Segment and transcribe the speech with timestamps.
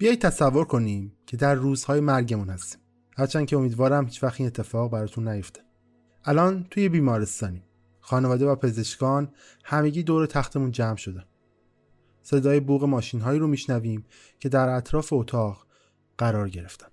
[0.00, 2.80] بیایید تصور کنیم که در روزهای مرگمون هستیم.
[3.16, 5.60] هرچند که امیدوارم هیچ وقت این اتفاق براتون نیفته.
[6.24, 7.62] الان توی بیمارستانیم.
[8.00, 9.32] خانواده و پزشکان
[9.64, 11.24] همگی دور تختمون جمع شدن.
[12.22, 14.04] صدای بوغ ماشین هایی رو میشنویم
[14.38, 15.66] که در اطراف اتاق
[16.18, 16.88] قرار گرفتن.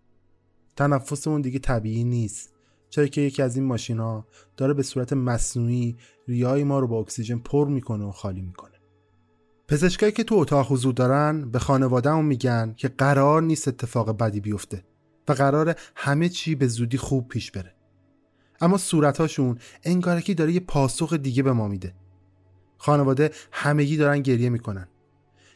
[0.76, 2.54] تنفسمون دیگه طبیعی نیست
[2.90, 4.28] چرا که یکی از این ماشین ها
[4.58, 8.77] داره به صورت مصنوعی ریای ما رو با اکسیژن پر می‌کنه و خالی می‌کنه.
[9.68, 14.84] پزشکایی که تو اتاق حضور دارن به خانوادهمون میگن که قرار نیست اتفاق بدی بیفته
[15.28, 17.76] و قرار همه چی به زودی خوب پیش بره.
[18.62, 21.96] اما صورتهاشون انگارکی داره یه پاسخ دیگه به ما میده.
[22.78, 24.88] خانواده همگی دارن گریه می‌کنن.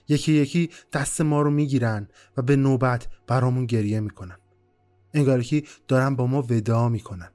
[0.08, 4.38] یکی یکی دست ما رو می‌گیرن و به نوبت برامون گریه می‌کنن.
[5.14, 7.32] انگارکی دارن با ما ودا می‌کنن.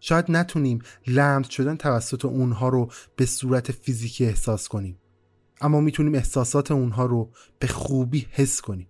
[0.00, 4.98] شاید نتونیم لمس شدن توسط اونها رو به صورت فیزیکی احساس کنیم.
[5.60, 8.88] اما می‌تونیم احساسات اونها رو به خوبی حس کنیم.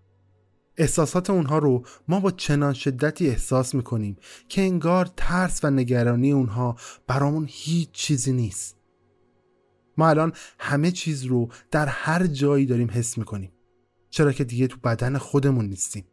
[0.76, 4.16] احساسات اونها رو ما با چنان شدتی احساس می‌کنیم
[4.48, 6.76] که انگار ترس و نگرانی اونها
[7.06, 8.76] برامون هیچ چیزی نیست.
[9.96, 13.52] ما الان همه چیز رو در هر جایی داریم حس می‌کنیم.
[14.10, 16.04] چرا که دیگه تو بدن خودمون نیستیم.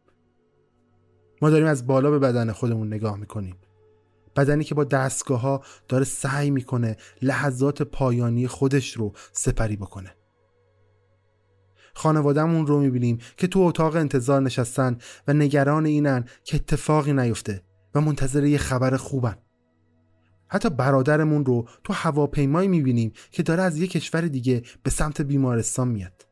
[1.41, 3.55] ما داریم از بالا به بدن خودمون نگاه می‌کنیم.
[4.35, 10.15] بدنی که با دستگاه ها داره سعی می‌کنه لحظات پایانی خودش رو سپری بکنه.
[11.93, 14.97] خانوادهمون رو می‌بینیم که تو اتاق انتظار نشستن
[15.27, 17.63] و نگران اینن که اتفاقی نیفته
[17.95, 19.37] و منتظر یه خبر خوبن.
[20.47, 25.87] حتی برادرمون رو تو هواپیمایی می‌بینیم که داره از یه کشور دیگه به سمت بیمارستان
[25.87, 26.27] میاد.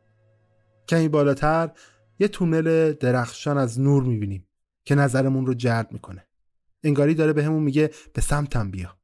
[0.88, 1.72] کمی بالاتر
[2.20, 4.48] یه تونل درخشان از نور می‌بینیم
[4.86, 6.28] که نظرمون رو جلب می‌کنه.
[6.84, 8.98] انگاری داره بهمون به میگه به سمتم بیا.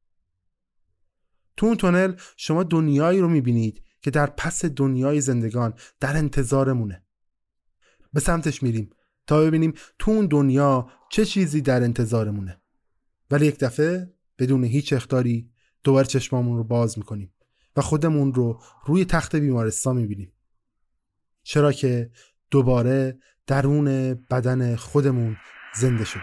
[1.56, 7.02] تو اون تونل شما دنیایی رو می‌بینید که در پس دنیای زندگان در انتظارمونه.
[8.12, 8.90] به سمتش میریم
[9.26, 12.60] تا ببینیم تو اون دنیا چه چیزی در انتظارمونه.
[13.30, 15.50] ولی یک دفعه بدون هیچ اختاری
[15.84, 17.34] دوباره چشمامون رو باز می‌کنیم
[17.76, 20.32] و خودمون رو روی تخت بیمارستان می‌بینیم.
[21.42, 22.10] چرا که
[22.50, 25.36] دوباره درون بدن خودمون
[25.74, 26.22] زنده شدیم.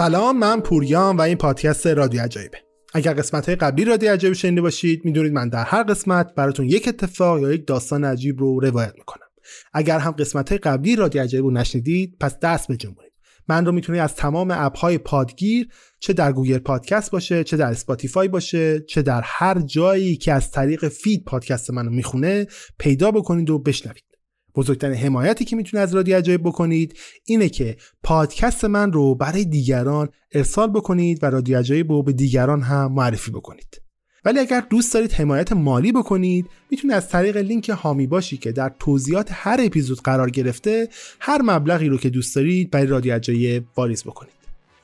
[0.00, 2.58] سلام من پوریام و این پادکست رادیو عجایبه.
[2.94, 6.88] اگر قسمت های قبلی رادیو عجایب شنیده باشید می‌دونید من در هر قسمت براتون یک
[6.88, 9.26] اتفاق یا یک داستان عجیب رو روایت می‌کنم.
[9.72, 13.12] اگر هم قسمت های قبلی رادیو عجایب رو نشنیدید پس دست بجنبونید
[13.48, 15.68] من رو می‌تونید از تمام اپ های پادگیر
[15.98, 20.50] چه در گوگل پادکست باشه چه در اسپاتیفای باشه چه در هر جایی که از
[20.50, 22.46] طریق feed پادکست منو می‌خونه
[22.78, 24.09] پیدا بکنید و بشنوید.
[24.54, 30.08] بزرگترین حمایتی که می‌تونید از رادیو عجایب بکنید اینه که پادکست من رو برای دیگران
[30.32, 33.82] ارسال بکنید و رادیو عجایب رو به دیگران هم معرفی بکنید.
[34.24, 38.74] ولی اگر دوست دارید حمایت مالی بکنید می‌تونید از طریق لینک هامی باشی که در
[38.78, 40.88] توضیحات هر اپیزود قرار گرفته
[41.20, 44.39] هر مبلغی رو که دوست دارید برای رادیو عجایب واریز بکنید.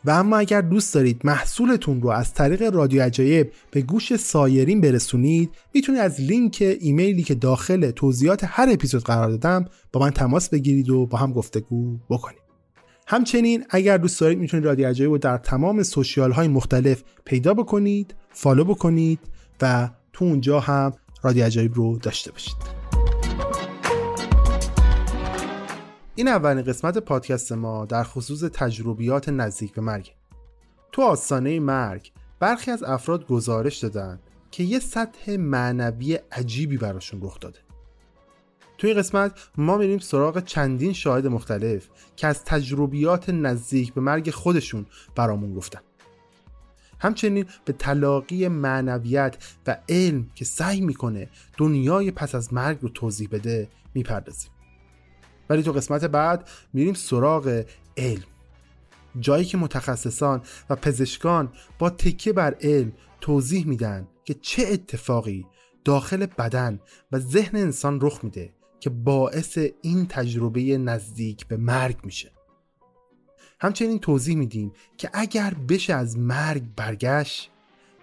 [0.07, 5.51] و اما اگر دوست دارید محصولتون رو از طریق رادیو عجایب به گوش سایرین برسونید
[5.75, 10.91] می‌تونید از لینک ایمیلی که داخل توضیحات هر اپیزود قرار دادم با من تماس بگیرید
[10.91, 12.41] و با هم گفتگو بکنید.
[13.07, 18.15] همچنین اگر دوست دارید می‌تونید رادیو عجایب رو در تمام سوشیال های مختلف پیدا بکنید
[18.31, 19.19] فالو بکنید
[19.63, 20.93] و تو اونجا هم
[21.23, 22.76] رادیو عجایب رو داشته باشید.
[26.19, 30.13] این اولین قسمت پادکست ما در خصوص تجربیات نزدیک به مرگ.
[30.93, 34.21] تو آستانه مرگ برخی از افراد گزارش دادن
[34.51, 37.59] که یه سطح معنوی عجیبی براشون رخ داده.
[38.79, 44.31] توی این قسمت ما میریم سراغ چندین شاهد مختلف که از تجربیات نزدیک به مرگ
[44.31, 44.87] خودشون
[45.17, 45.81] برامون گفتن.
[46.99, 49.37] همچنین به تلاقی معنویت
[49.67, 54.51] و علم که سعی می‌کنه دنیای پس از مرگ رو توضیح بده می‌پردازیم.
[55.51, 57.65] ولی تو قسمت بعد میریم سراغ
[57.97, 58.25] علم.
[59.21, 65.47] جایی که متخصصان و پزشکان با تکیه بر علم توضیح میدن که چه اتفاقی
[65.85, 66.81] داخل بدن
[67.13, 72.33] و ذهن انسان رخ میده که باعث این تجربه نزدیک به مرگ میشه.
[73.61, 77.51] همچنین توضیح میدیم که اگر بشه از مرگ برگشت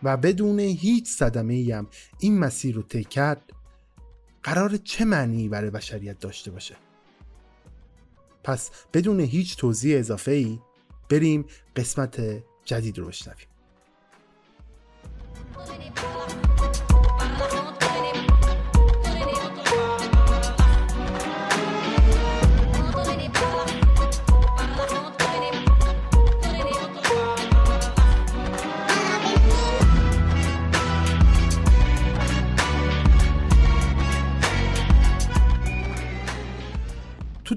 [0.04, 1.88] و بدون هیچ صدمه هم
[2.19, 3.54] این مسیر رو طی کرد
[4.44, 6.75] قرار چه معنی برای بشریت داشته باشه؟
[8.44, 10.60] پس بدون هیچ توضیح اضافه ای
[11.10, 11.45] بریم
[11.75, 13.48] قسمت جدید رو بشنویم.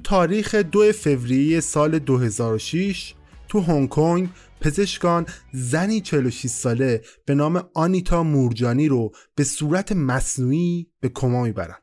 [0.06, 3.14] تاریخ دو فوریه سال 2006
[3.48, 4.28] تو هنگ کنگ
[4.60, 11.76] پزشکان زنی 46 ساله به نام آنیتا مورجانی رو به صورت مصنوعی به کما می‌برن.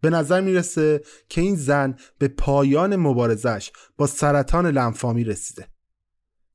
[0.00, 5.66] به نظر می‌رسه که این زن به پایان مبارزش با سرطان لنفامی رسیده.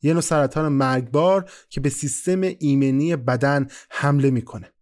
[0.01, 4.74] یه نوع سرطان مرگبار که به سیستم ایمنی بدن حمله می‌کنه.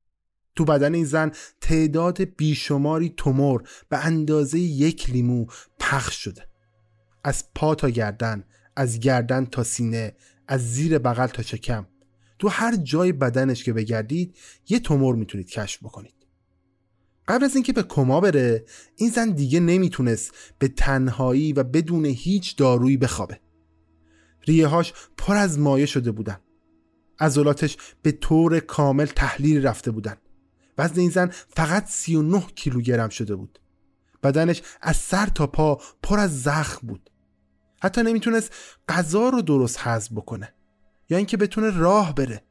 [0.55, 5.45] تو بدن این زن تعداد بیشماری تومور به اندازه یک لیمو
[5.79, 6.47] پخش شده.
[7.23, 8.43] از پا تا گردن
[8.75, 10.15] از گردن تا سینه
[10.47, 11.87] از زیر بغل تا شکم.
[12.39, 14.35] تو هر جای بدنش که بگردید
[14.69, 16.13] یه تومور می‌تونید کشف بکنید.
[17.27, 18.65] قبل از اینکه به کما بره
[18.95, 23.39] این زن دیگه نمی‌تونست به تنهایی و بدون هیچ دارویی بخوابه.
[24.47, 26.39] ریههاش پر از مایه شده بودن.
[27.19, 30.15] عضلاتش به طور کامل تحلیل رفته بودن.
[30.77, 33.59] وزن این زن فقط 39 کیلوگرم شده بود.
[34.23, 37.09] بدنش از سر تا پا پر از زخم بود.
[37.83, 38.53] حتی نمی‌تونست
[38.89, 40.53] غذا رو درست هضم بکنه
[41.09, 42.43] یا اینکه بتونه راه بره.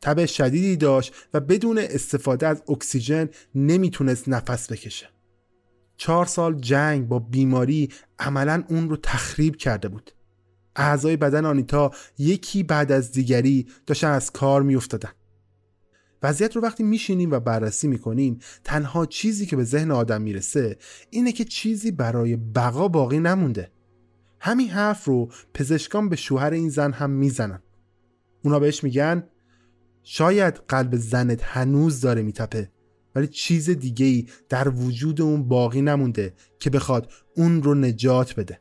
[0.00, 5.08] تب شدیدی داشت و بدون استفاده از اکسیژن نمی‌تونست نفس بکشه.
[5.96, 7.88] چهار سال جنگ با بیماری
[8.18, 10.10] عملا اون رو تخریب کرده بود.
[10.76, 15.10] اعضای بدن آنیتا یکی بعد از دیگری داشتن از کار میافتادن.
[16.24, 20.76] وضعیت رو وقتی میشینیم و بررسی می‌کنیم تنها چیزی که به ذهن آدم می‌رسه
[21.10, 23.70] اینه که چیزی برای بقا باقی نمونده.
[24.40, 27.62] همین حرف رو پزشکان به شوهر این زن هم می‌زنن.
[28.44, 29.28] اونا بهش میگن
[30.02, 32.70] شاید قلب زنت هنوز داره میتپه
[33.14, 38.60] ولی چیز دیگه ای در وجود اون باقی نمونده که بخواد اون رو نجات بده.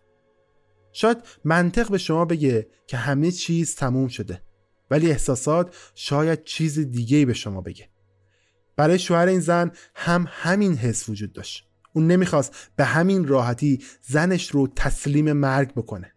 [0.92, 4.42] شاید منطق به شما بگه که همه چیز تموم شده.
[4.94, 7.90] ولی احساسات شاید چیز دیگه به شما بگه.
[8.76, 11.68] برای شوهر این زن هم همین حس وجود داشت.
[11.94, 16.14] اون نمی‌خواست به همین راحتی زنش رو تسلیم مرگ بکنه.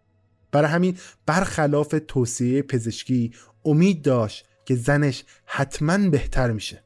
[0.52, 6.84] برای همین برخلاف توصیه پزشکی امید داشت که زنش حتما بهتر میشه.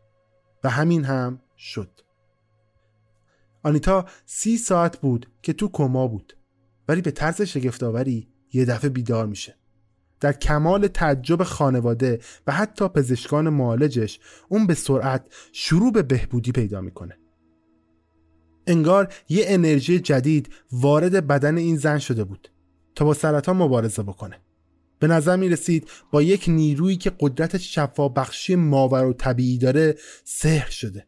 [0.64, 2.00] و همین هم شد.
[3.62, 6.36] آنیتا سی ساعت بود که تو کما بود.
[6.88, 9.59] ولی به طرز شگفتآوری یه دفعه بیدار میشه.
[10.20, 16.80] در کمال تعجب خانواده و حتی پزشکان معالجش اون به سرعت شروع به بهبودی پیدا
[16.80, 17.18] می‌کنه.
[18.66, 22.50] انگار یه انرژی جدید وارد بدن این زن شده بود
[22.94, 24.40] تا با سرطان مبارزه بکنه.
[24.98, 29.94] به نظر می رسید با یک نیرویی که قدرت شفا بخشی ماور و طبیعی داره
[30.24, 31.06] سحر شده.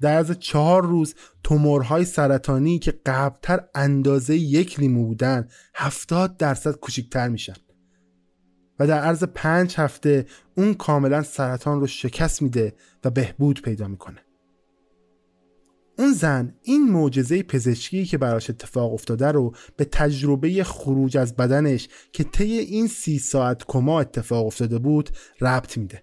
[0.00, 7.28] در از چهار روز تومورهای سرطانی که قبلتر اندازه یک لیمو بودن هفتاد درصد کوچکتر
[7.28, 7.54] میشن.
[8.78, 10.26] و در عرض پنج هفته
[10.56, 12.74] اون کاملا سرطان رو شکست میده
[13.04, 14.18] و بهبود پیدا می‌کنه.
[15.98, 21.88] اون زن این معجزه پزشکی که براش اتفاق افتاده رو به تجربه خروج از بدنش
[22.12, 25.10] که طی این سی ساعت کما اتفاق افتاده بود
[25.40, 26.02] ربط میده.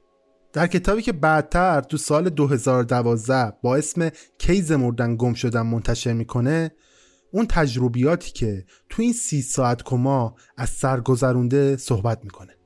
[0.53, 6.71] در کتابی که بعدتر تو سال 2012 با اسم کیز مردن گم شدن منتشر می‌کنه
[7.31, 12.59] اون تجربیاتی که تو این سی ساعت کما از سر گذرونده صحبت می‌کنه.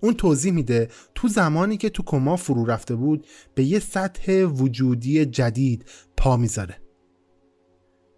[0.00, 5.26] اون توضیح میده تو زمانی که تو کما فرو رفته بود به یه سطح وجودی
[5.26, 5.84] جدید
[6.16, 6.76] پا می‌ذاره.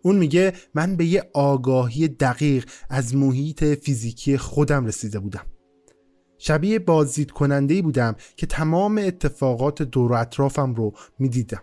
[0.02, 5.46] اون میگه من به یه آگاهی دقیق از محیط فیزیکی خودم رسیده بودم.
[6.38, 11.62] شبیه بازدید کننده بودم که تمام اتفاقات دور اطرافم رو می‌دیدم.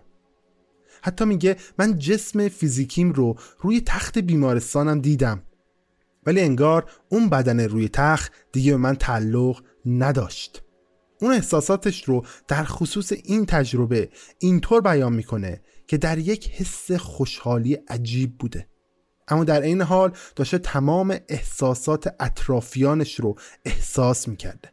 [1.02, 5.42] حتی میگه من جسم فیزیکیم رو روی تخت بیمارستانم دیدم.
[6.26, 10.62] ولی انگار اون بدن روی تخت دیگه به من تعلق نداشت.
[11.20, 17.74] اون احساساتش رو در خصوص این تجربه اینطور بیان می‌کنه که در یک حس خوشحالی
[17.74, 18.68] عجیب بوده.
[19.28, 24.72] اما در این حال داشته تمام احساسات اطرافیانش رو احساس می‌کرده.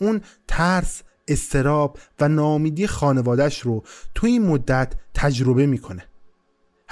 [0.00, 6.09] اون ترس استراب و نامیدی خانوادش رو تو این مدت تجربه می‌کنه.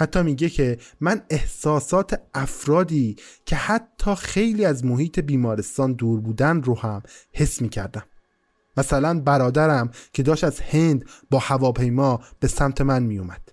[0.00, 6.78] حتی میگه که من احساسات افرادی که حتی خیلی از محیط بیمارستان دور بودن رو
[6.78, 7.02] هم
[7.32, 8.02] حس می‌کردم.
[8.76, 13.48] مثلا برادرم که داشت از هند با هواپیما به سمت من میومد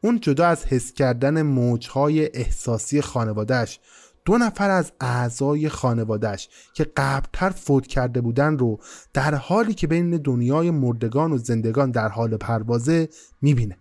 [0.00, 3.80] اون جدا از حس کردن موجهای احساسی خانوادهش
[4.24, 8.78] دو نفر از اعضای خانوادهش که قبلتر فوت کرده بودن رو
[9.12, 13.08] در حالی که بین دنیای مردگان و زندگان در حال پروازه
[13.42, 13.76] می‌بینه.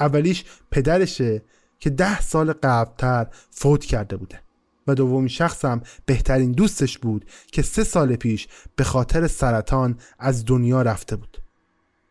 [0.00, 1.42] اولیش پدرشه
[1.78, 4.40] که ده سال قبلتر فوت کرده بوده.
[4.86, 10.82] و دومی شخصم بهترین دوستش بود که سه سال پیش به خاطر سرطان از دنیا
[10.82, 11.42] رفته بود.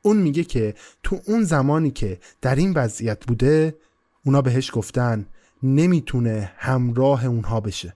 [0.01, 3.77] اون میگه که تو اون زمانی که در این وضعیت بوده
[4.25, 5.25] اونا بهش گفتن
[5.63, 7.96] نمی‌تونه همراه اونها بشه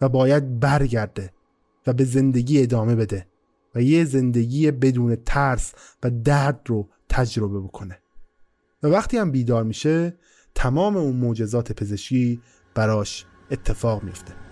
[0.00, 1.32] و باید برگرده
[1.86, 3.26] و به زندگی ادامه بده
[3.74, 5.72] و یه زندگی بدون ترس
[6.02, 8.01] و درد رو تجربه بکنه.
[8.82, 10.16] و وقتی هم بیدار میشه
[10.54, 12.40] تمام اون معجزات پزشکی
[12.74, 14.51] براش اتفاق میفته.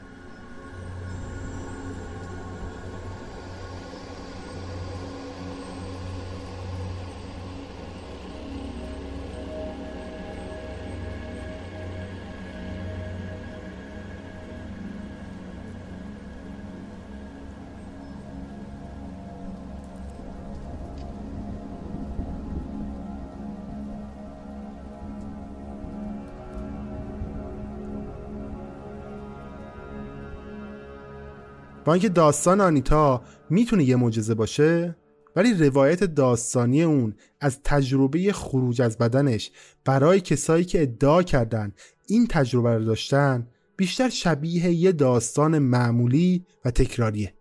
[31.91, 34.97] با اینکه داستان آنیتا می‌تونه یه معجزه باشه
[35.37, 39.51] ولی روایت داستانی اون از تجربه خروج از بدنش
[39.85, 41.73] برای کسایی که ادعا کردن
[42.07, 47.35] این تجربه رو داشتن بیشتر شبیه یه داستان معمولی و تکراریه.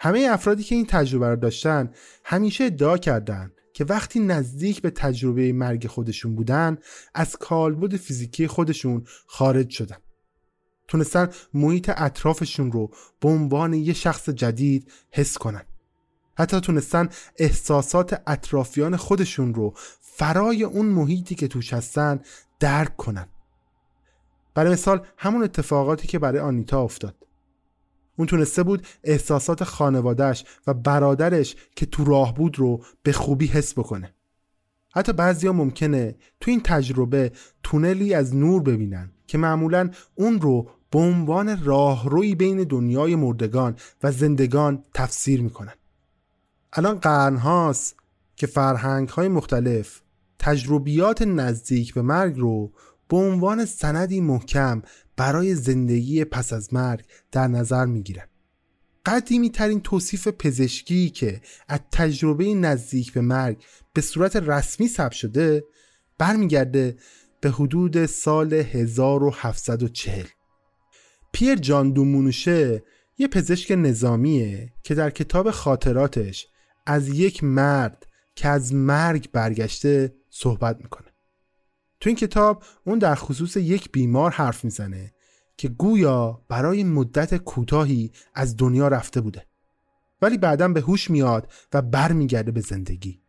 [0.00, 1.90] همه افرادی که این تجربه رو داشتن
[2.24, 6.78] همیشه ادعا کردن که وقتی نزدیک به تجربه مرگ خودشون بودن
[7.14, 9.96] از کالبد فیزیکی خودشون خارج شدن.
[10.88, 15.62] تونستن محیط اطرافشون رو به عنوان یه شخص جدید حس کنن.
[16.38, 17.08] حتی تونستن
[17.38, 22.20] احساسات اطرافیان خودشون رو فرای اون محیطی که توش هستن
[22.60, 23.26] درک کنن.
[24.54, 27.16] برای مثال همون اتفاقاتی که برای آنیتا افتاد.
[28.16, 33.78] اون تونسته بود احساسات خانوادهش و برادرش که تو راه بود رو به خوبی حس
[33.78, 34.14] بکنه.
[34.94, 39.12] حتی بعضیا ممکنه تو این تجربه تونلی از نور ببینن.
[39.32, 45.74] که معمولا اون رو به عنوان راهروی بین دنیای مردگان و زندگان تفسیر می‌کنن.
[46.72, 47.96] الان قرنهاست
[48.36, 50.00] که فرهنگ های مختلف
[50.38, 52.72] تجربیات نزدیک به مرگ رو
[53.08, 54.82] به عنوان سندی محکم
[55.16, 58.26] برای زندگی پس از مرگ در نظر می‌گیرن.
[59.06, 65.64] قدیمی ترین توصیف پزشکی که از تجربه نزدیک به مرگ به صورت رسمی ثبت شده
[66.18, 66.96] برمیگرده
[67.42, 70.24] به حدود سال 1740
[71.32, 72.82] پیر جان دومونوشه
[73.18, 76.48] یه پزشک نظامیه که در کتاب خاطراتش
[76.86, 81.06] از یک مرد که از مرگ برگشته صحبت می‌کنه.
[82.00, 85.12] تو این کتاب اون در خصوص یک بیمار حرف می‌زنه
[85.56, 89.46] که گویا برای مدت کوتاهی از دنیا رفته بوده.
[90.22, 93.20] ولی بعدا به هوش میاد و برمیگرده به زندگی.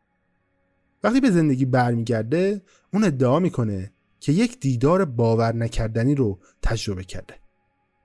[1.04, 2.62] وقتی به زندگی برمیگرده
[2.94, 3.93] اون ادعا می‌کنه
[4.24, 7.36] که یک دیدار باور نکردنی رو تجربه کرده.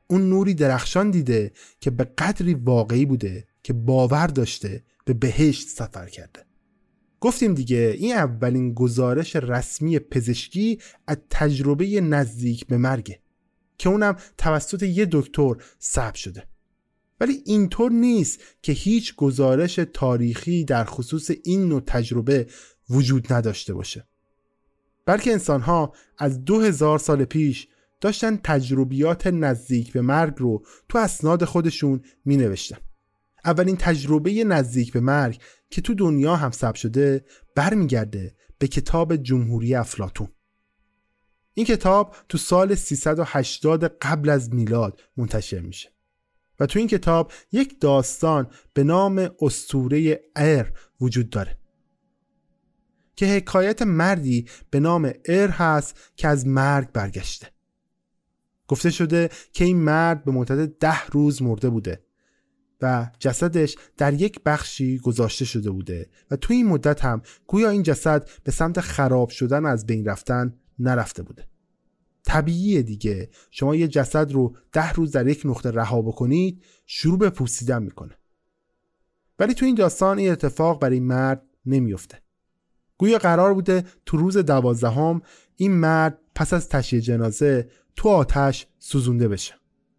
[0.06, 6.06] اون نوری درخشان دیده که به قدری واقعی بوده که باور داشته به بهشت سفر
[6.06, 6.44] کرده.
[7.20, 13.20] گفتیم دیگه این اولین گزارش رسمی پزشکی از تجربه نزدیک به مرگه
[13.78, 16.44] که اونم توسط یه دکتر ثبت شده.
[17.20, 22.46] ولی اینطور نیست که هیچ گزارش تاریخی در خصوص این نوع تجربه
[22.90, 24.08] وجود نداشته باشه.
[25.08, 27.68] بلکه انسانها از دو هزار سال پیش
[28.00, 32.76] داشتن تجربیات نزدیک به مرگ رو تو اسناد خودشون می نوشتن.
[33.44, 37.24] اولین تجربه نزدیک به مرگ که تو دنیا هم ثبت شده
[37.54, 40.28] برمیگرده به کتاب جمهوری افلاتون
[41.54, 45.88] این کتاب تو سال 380 قبل از میلاد منتشر میشه
[46.60, 51.58] و تو این کتاب یک داستان به نام استوره ار وجود داره
[53.18, 57.48] که حکایت مردی به نام ار هست که از مرگ برگشته.
[58.68, 62.04] گفته شده که این مرد به مدت ده روز مرده بوده
[62.80, 67.82] و جسدش در یک بخشی گذاشته شده بوده و توی این مدت هم گویا این
[67.82, 71.48] جسد به سمت خراب شدن از بین رفتن نرفته بوده.
[72.24, 73.30] طبیعیه دیگه.
[73.50, 78.18] شما یه جسد رو ده روز در یک نقطه رها بکنید شروع به پوسیدن می‌کنه.
[79.38, 82.27] ولی تو این داستان این اتفاق برای مرد نمیفته
[82.98, 85.22] گویا قرار بوده تو روز دوازدهم
[85.56, 89.54] این مرد پس از تشییع جنازه تو آتش سوزونده بشه.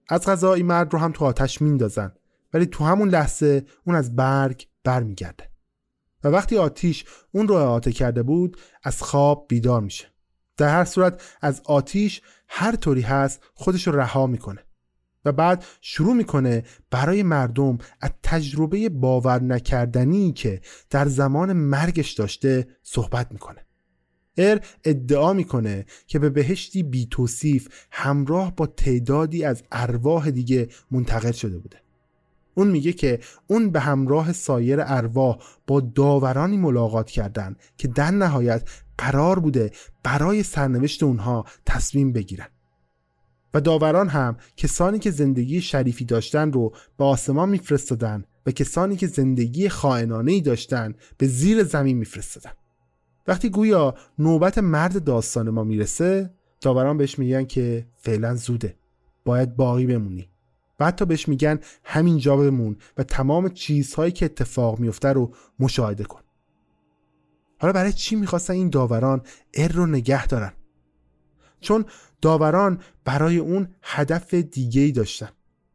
[0.09, 2.11] از غذا این مرد رو هم تو آتش میندازن
[2.53, 5.49] ولی تو همون لحظه اون از برگ برمیگرده.
[6.23, 10.05] و وقتی آتیش اون رو احاطه کرده بود از خواب بیدار میشه.
[10.57, 14.63] در هر صورت از آتیش هر طوری هست خودش رو رها می‌کنه.
[15.25, 22.67] و بعد شروع می‌کنه برای مردم از تجربه باور نکردنی که در زمان مرگش داشته
[22.83, 23.65] صحبت می‌کنه.
[24.37, 31.31] ار ادعا می‌کنه که به بهشتی بی توصیف همراه با تعدادی از ارواح دیگه منتقل
[31.31, 31.77] شده بوده.
[32.55, 38.69] اون میگه که اون به همراه سایر ارواح با داورانی ملاقات کردن که در نهایت
[38.97, 39.71] قرار بوده
[40.03, 42.47] برای سرنوشت اونها تصمیم بگیرن.
[43.53, 49.07] و داوران هم کسانی که زندگی شریفی داشتن رو به آسمان میفرستادن و کسانی که
[49.07, 52.51] زندگی خائنانه ای داشتن به زیر زمین میفرستادن
[53.27, 58.75] وقتی گویا نوبت مرد داستان ما می‌رسه داوران بهش میگن که فعلا زوده.
[59.25, 60.29] باید باقی بمونی.
[60.79, 66.21] و حتی بهش میگن همینجا بمون و تمام چیزهایی که اتفاق میفته رو مشاهده کن.
[67.59, 69.21] حالا برای چی می‌خواستن این داوران
[69.53, 70.53] ار رو نگه دارن؟
[71.61, 71.85] چون
[72.21, 75.29] داوران برای اون هدف دیگه ای داشتن.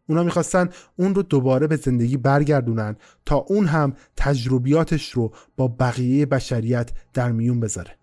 [0.09, 6.26] اونا می‌خواستن اون رو دوباره به زندگی برگردونن تا اون هم تجربیاتش رو با بقیه
[6.26, 7.98] بشریت در میون بذاره.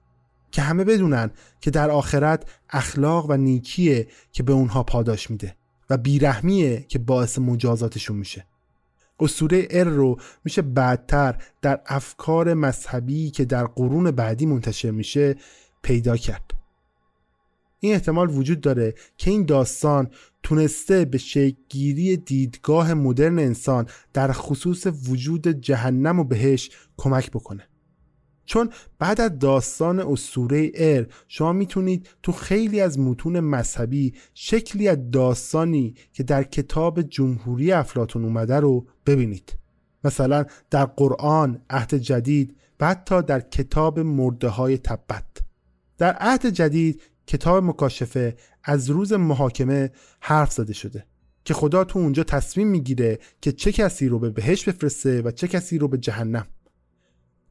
[0.52, 5.56] که همه بدونن که در آخرت اخلاق و نیکیه که به اونها پاداش میده
[5.90, 8.46] و بیرحمیه که باعث مجازاتشون میشه.
[9.20, 15.36] اسطوره ار رو میشه بعدتر در افکار مذهبی که در قرون بعدی منتشر میشه
[15.82, 16.61] پیدا کرد.
[17.84, 20.10] این احتمال وجود داره که این داستان
[20.44, 27.68] تونسته به شکلگیری دیدگاه مدرن انسان در خصوص وجود جهنم و بهش کمک بکنه.
[28.46, 34.98] چون بعد از داستان اسطوره ار شما می‌تونید تو خیلی از متون مذهبی شکلی از
[35.12, 39.56] داستانی که در کتاب جمهوری افلاتون اومده رو ببینید.
[40.04, 45.26] مثلا در قرآن عهد جدید و حتی در کتاب مرده های تبت.
[45.98, 51.06] در عهد جدید کتاب مکاشفه از روز محاکمه حرف زده شده
[51.46, 55.48] که خدا تو اونجا تصمیم می‌گیره که چه کسی رو به بهش بفرسته و چه
[55.48, 56.48] کسی رو به جهنم.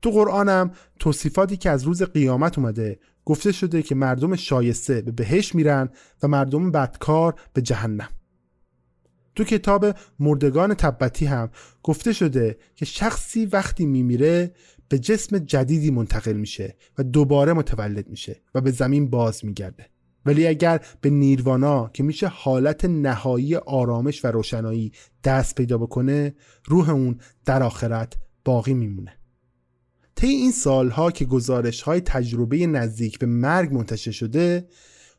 [0.02, 5.54] تو قرآنم توصیفاتی که از روز قیامت اومده گفته شده که مردم شایسته به بهش
[5.54, 5.88] میرن
[6.22, 8.08] و مردم بدکار به جهنم.
[9.34, 9.86] تو کتاب
[10.18, 11.50] مردگان تبتی هم
[11.82, 14.54] گفته شده که شخصی وقتی میمیره
[14.90, 19.86] به جسم جدیدی منتقل میشه و دوباره متولد میشه و به زمین باز میگرده.
[20.26, 24.92] ولی اگر به نیروانا که میشه حالت نهایی آرامش و روشنایی
[25.24, 29.12] دست پیدا بکنه روح اون در آخرت باقی میمونه.
[30.14, 34.68] طی این سالها که گزارش های تجربه نزدیک به مرگ منتشر شده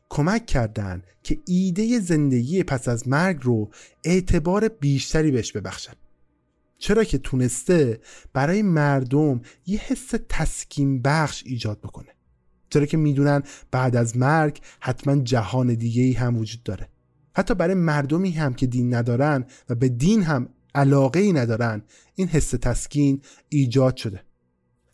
[0.08, 3.70] کمک کردند که ایده زندگی پس از مرگ رو
[4.04, 5.92] اعتبار بیشتری بهش ببخشن.
[6.82, 8.00] چرا که تونسته
[8.32, 12.08] برای مردم یه حس تسکین بخش ایجاد بکنه؟
[12.70, 16.88] چرا که می‌دونن بعد از مرگ حتما جهان دیگه ای هم وجود داره.
[17.36, 21.82] حتی برای مردمی هم که دین ندارن و به دین هم علاقه ای ندارن
[22.14, 24.22] این حس تسکین ایجاد شده.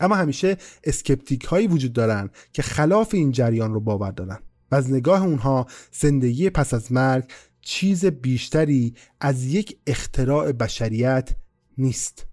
[0.01, 4.39] اما همیشه اسکپتیک هایی وجود دارن که خلاف این جریان رو باور دارن
[4.71, 7.25] و از نگاه اونها زندگی پس از مرگ
[7.61, 11.35] چیز بیشتری از یک اختراع بشریت
[11.79, 12.27] نیست.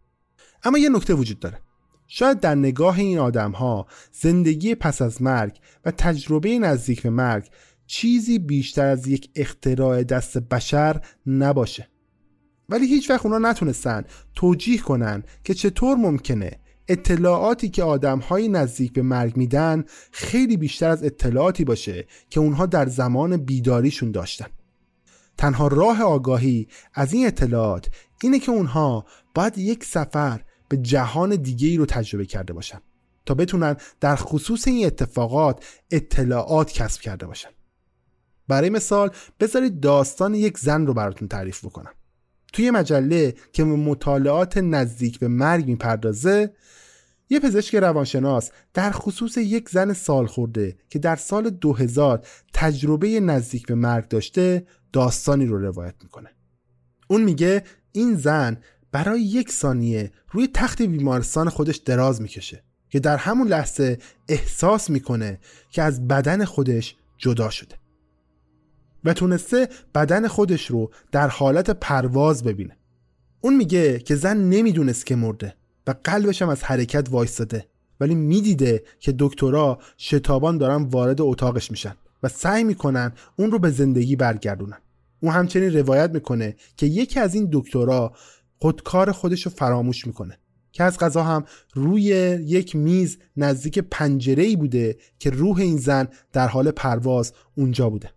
[0.63, 1.59] اما یه نکته وجود داره.
[2.07, 7.49] شاید در نگاه این آدم ها زندگی پس از مرگ و تجربه نزدیک به مرگ
[7.87, 11.89] چیزی بیشتر از یک اختراع دست بشر نباشه.
[12.69, 14.03] ولی هیچ وقت اونا نتونستن
[14.35, 20.89] توجیه کنن که چطور ممکنه اطلاعاتی که آدم های نزدیک به مرگ میدن خیلی بیشتر
[20.89, 24.47] از اطلاعاتی باشه که اونها در زمان بیداریشون داشتن.
[25.37, 27.89] تنها راه آگاهی از این اطلاعات
[28.21, 32.81] اینه که اونها باید یک سفر به جهان دیگه ای رو تجربه کرده باشن
[33.25, 37.49] تا بتونن در خصوص این اتفاقات اطلاعات کسب کرده باشن.
[38.47, 41.91] برای مثال بذارید داستان یک زن رو براتون تعریف بکنم.
[42.53, 46.53] توی مجله که به مطالعات نزدیک به مرگ می‌پردازه
[47.29, 53.67] یه پزشک روانشناس در خصوص یک زن سال خورده که در سال 2000 تجربه نزدیک
[53.67, 56.29] به مرگ داشته داستانی رو روایت می‌کنه.
[57.07, 57.63] اون میگه
[57.95, 58.57] این زن
[58.91, 65.39] برای یک ثانیه روی تخت بیمارستان خودش دراز می‌کشه که در همون لحظه احساس می‌کنه
[65.71, 67.75] که از بدن خودش جدا شده
[69.03, 72.77] و تونسته بدن خودش رو در حالت پرواز ببینه.
[73.41, 75.55] اون میگه که زن نمی‌دونست که مرده
[75.87, 77.65] و قلبش هم از حرکت وایستاده
[77.99, 83.69] ولی می‌دیده که دکترا شتابان دارن وارد اتاقش میشن و سعی می‌کنن اون رو به
[83.69, 84.77] زندگی برگردونن.
[85.19, 88.13] اون همچنین روایت می‌کنه که یکی از این دکترا
[88.57, 90.39] خودکار خودش رو فراموش می‌کنه
[90.71, 92.03] که از غذا هم روی
[92.45, 98.09] یک میز نزدیک پنجره ای بوده که روح این زن در حال پرواز اونجا بوده.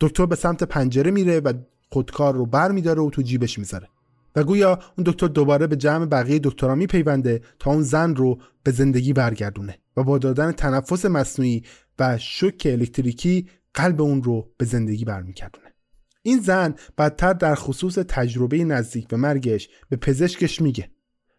[0.00, 1.52] دکتر به سمت پنجره میره و
[1.90, 3.88] خودکار رو بر میداره و تو جیبش می‌ذاره.
[4.36, 8.70] و گویا اون دکتر دوباره به جمع بقیه دکترها میپیونده تا اون زن رو به
[8.70, 11.62] زندگی برگردونه و با دادن تنفس مصنوعی
[11.98, 15.67] و شوک الکتریکی قلب اون رو به زندگی برمیگردونه.
[16.28, 20.90] این زن بدتر در خصوص تجربه نزدیک به مرگش به پزشکش میگه.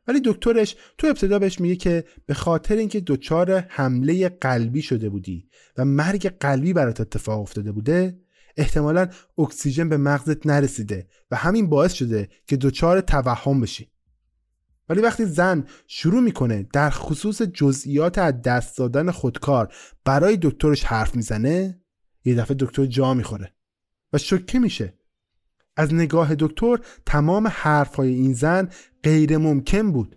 [0.08, 5.50] ولی دکترش تو ابتدا بهش میگه که به خاطر اینکه دچار حمله قلبی شده بودی
[5.78, 8.20] و مرگ قلبی برات اتفاق افتاده بوده
[8.58, 13.92] احتمالا اکسیژن به مغزت نرسیده و همین باعث شده که دچار توهم بشی.
[14.90, 19.74] ولی وقتی زن شروع می‌کنه در خصوص جزئیات از دست دادن خودکار
[20.06, 21.82] برای دکترش حرف می‌زنه
[22.26, 23.54] یه دفعه دکتر جا می‌خوره.
[24.14, 24.94] و شکه میشه.
[25.78, 28.70] از نگاه دکتر تمام حرفهای این زن
[29.04, 30.16] غیر ممکن بود.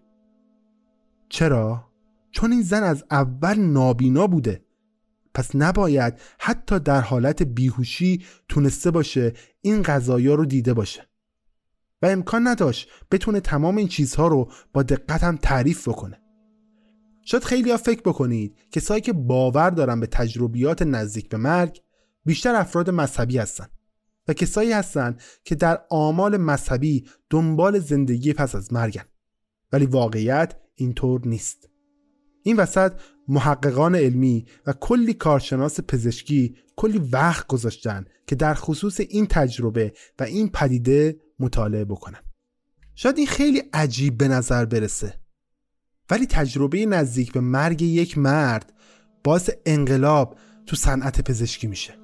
[1.29, 1.93] چرا؟
[2.31, 4.65] چون این زن از اول نابینا بوده.
[5.35, 11.09] پس نباید حتی در حالت بیهوشی تونسته باشه این غذایا رو دیده باشه.
[12.03, 16.23] و امکان نداشت بتونه تمام این چیزها رو با دقت هم تعریف بکنه.
[17.25, 21.81] شاید خیلی ها فکر بکنید کسایی که باور دارن به تجربیات نزدیک به مرگ
[22.25, 23.67] بیشتر افراد مذهبی هستن.
[24.29, 29.05] و کسایی هستن که در آمال مذهبی دنبال زندگی پس از مرگن.
[29.73, 31.69] ولی واقعیت اینطور نیست.
[32.43, 32.93] این وسط
[33.29, 40.23] محققان علمی و کلی کارشناس پزشکی کلی وقت گذاشتن که در خصوص این تجربه و
[40.23, 42.21] این پدیده مطالعه بکنن.
[42.95, 45.21] شاید این خیلی عجیب به نظر برسه.
[46.11, 48.73] ولی تجربه نزدیک به مرگ یک مرد
[49.25, 52.02] باعث انقلاب تو صنعت پزشکی میشه.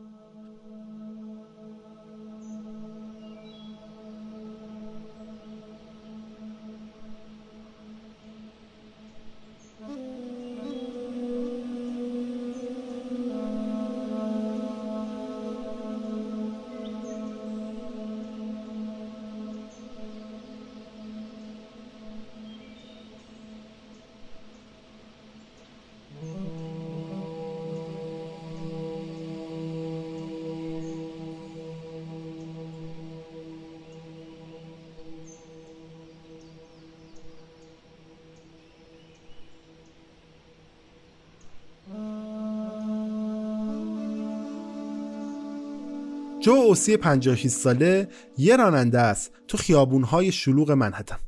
[46.41, 51.19] جو اوسی 56 ساله یه راننده است تو خیابونهای شلوغ منحتن.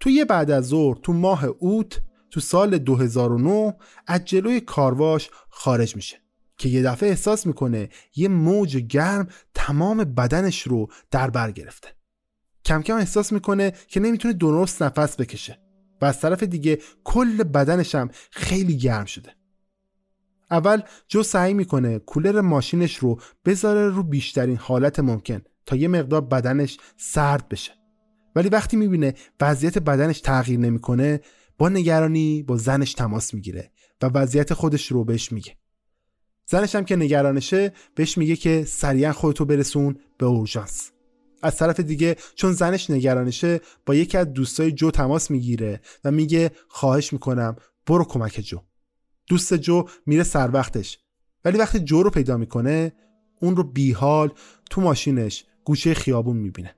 [0.00, 5.96] تو یه بعد از ظهر تو ماه اوت تو سال 2009 از جلوی کارواش خارج
[5.96, 6.20] میشه
[6.58, 11.88] که یه دفعه احساس می‌کنه یه موج گرم تمام بدنش رو در بر گرفته.
[12.64, 15.58] کم کم احساس می‌کنه که نمی‌تونه درست نفس بکشه
[16.00, 19.39] و از طرف دیگه کل بدنش هم خیلی گرم شده.
[20.50, 26.20] اول جو سعی می‌کنه کولر ماشینش رو بذاره رو بیشترین حالت ممکن تا یه مقدار
[26.20, 27.72] بدنش سرد بشه.
[28.36, 31.20] ولی وقتی می‌بینه وضعیت بدنش تغییر نمی‌کنه
[31.58, 33.70] با نگرانی با زنش تماس می‌گیره
[34.02, 35.56] و وضعیت خودش رو بهش میگه.
[36.46, 40.90] زنش هم که نگرانشه بهش میگه که سریعا خودتو برسون به اورژانس.
[41.42, 46.50] از طرف دیگه چون زنش نگرانشه با یکی از دوستای جو تماس می‌گیره و میگه
[46.68, 48.58] خواهش می‌کنم برو کمک جو.
[49.30, 50.98] دوست جو میره سر وقتش.
[51.44, 52.92] ولی وقتی جو رو پیدا می‌کنه
[53.40, 54.32] اون رو بیحال
[54.70, 56.74] تو ماشینش گوشه خیابون می‌بینه.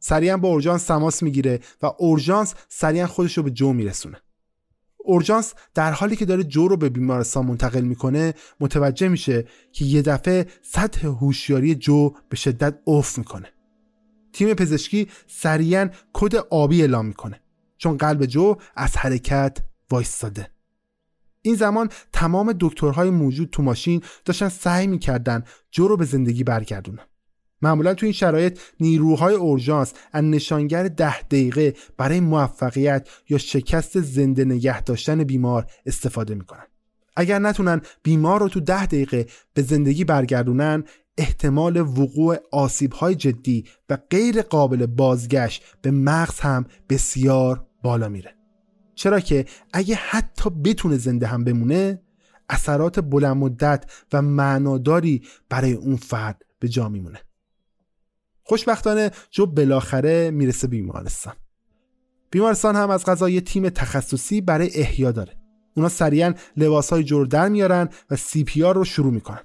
[0.00, 4.20] سریعا با اورژانس تماس می‌گیره و اورژانس سریعا خودش رو به جو میرسونه.
[4.98, 10.02] اورژانس در حالی که داره جو رو به بیمارستان منتقل می‌کنه متوجه میشه که یه
[10.02, 13.48] دفعه سطح هوشیاری جو به شدت افت می‌کنه.
[14.32, 17.40] تیم پزشکی سریعا کد آبی اعلام می‌کنه
[17.76, 19.58] چون قلب جو از حرکت
[19.90, 20.53] وایستاده.
[21.46, 27.02] این زمان تمام دکترهای موجود تو ماشین داشتن سعی می‌کردن جو رو به زندگی برگردونن.
[27.62, 34.44] معمولا تو این شرایط نیروهای اورژانس از نشانگر ده دقیقه برای موفقیت یا شکست زنده
[34.44, 36.66] نگه داشتن بیمار استفاده می‌کنن.
[37.16, 40.84] اگر نتونن بیمار رو تو ده دقیقه به زندگی برگردونن
[41.18, 48.43] احتمال وقوع آسیب های جدی و غیر قابل بازگشت به مغز هم بسیار بالا میره.
[48.94, 52.02] چرا که اگه حتی بتونه زنده هم بمونه
[52.48, 57.20] اثرات بلند مدت و معناداری برای اون فرد به جا میمونه.
[58.42, 61.34] خوشبختانه جو بالاخره می‌رسه بیمارستان.
[62.30, 65.32] بیمارستان هم از غذا یه تیم تخصصی برای احیا داره.
[65.76, 69.40] اونا سریعا لباس های جو رو در میارن و سی پی آر رو شروع می‌کنن.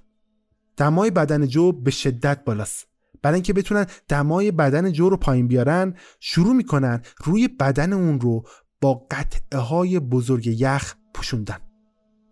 [0.77, 2.87] دمای بدن جو به شدت بالاست.
[3.21, 8.43] برای اینکه بتونن دمای بدن جو رو پایین بیارن شروع می‌کنن روی بدن اون رو
[8.81, 11.57] با قطعه های بزرگ یخ پوشوندن.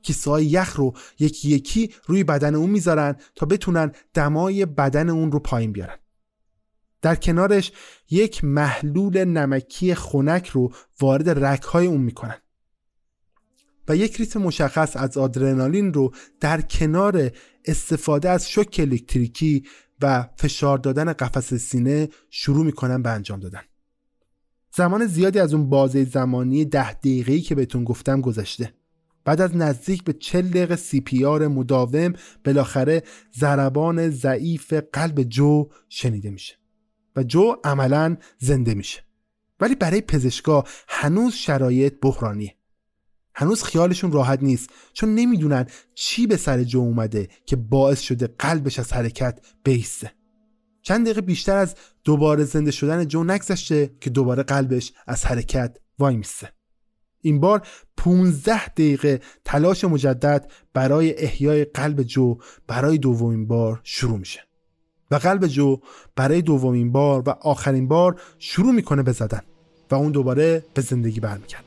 [0.02, 5.32] کیسه های یخ رو یکی یکی روی بدن اون می‌ذارن تا بتونن دمای بدن اون
[5.32, 5.98] رو پایین بیارن.
[7.02, 7.72] در کنارش
[8.10, 12.38] یک محلول نمکی خنک رو وارد رکهای اون می‌کنن.
[13.88, 17.32] و یک ریتم مشخص از آدرنالین رو در کنار
[17.66, 19.64] استفاده از شوک الکتریکی
[20.02, 23.62] و فشار دادن قفس سینه شروع می‌کنن به انجام دادن.
[24.78, 28.74] زمان زیادی از اون بازه زمانی ده دقیقه‌ای که بهتون گفتم گذشته.
[29.26, 32.14] بعد از نزدیک به چل دقیقه سی پی آر مداوم
[32.46, 33.04] بالاخره
[33.38, 36.56] ضربان ضعیف قلب جو شنیده میشه
[37.16, 39.04] و جو عملا زنده میشه.
[39.60, 42.56] ولی برای پزشکا هنوز شرایط بحرانیه.
[43.36, 48.80] هنوز خیالشون راحت نیست چون نمی‌دونن چی به سر جو اومده که باعث شده قلبش
[48.80, 50.12] از حرکت بیسته.
[50.88, 56.16] چند دقیقه بیشتر از دوباره زنده شدن جو نگذشته که دوباره قلبش از حرکت وای
[56.16, 56.50] میسته
[57.22, 64.48] این بار 15 دقیقه تلاش مجدد برای احیای قلب جو برای دومین بار شروع میشه.
[65.12, 65.78] و قلب جو
[66.16, 69.42] برای دومین بار و آخرین بار شروع می‌کنه به زدن
[69.92, 71.67] و اون دوباره به زندگی برمیگرده.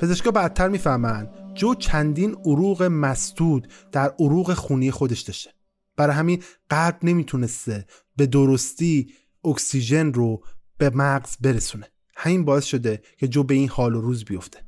[0.00, 1.28] پزشکا بعدتر می‌فهمن.
[1.54, 5.50] جو چندین عروق مسدود در عروق خونی خودش داشته.
[5.96, 7.86] برای همین قلب نمی‌تونسته
[8.16, 9.12] به درستی
[9.44, 10.42] اکسیژن رو
[10.78, 11.86] به مغز برسونه.
[12.16, 14.58] همین باعث شده که جو به این حال و روز بیفته.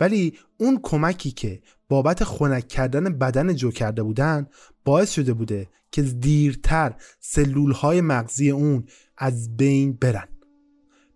[0.00, 4.46] ولی اون کمکی که بابت خنک کردن بدن جو کرده بودن
[4.84, 8.84] باعث شده بوده که دیرتر سلول های مغزی اون
[9.18, 10.28] از بین برن.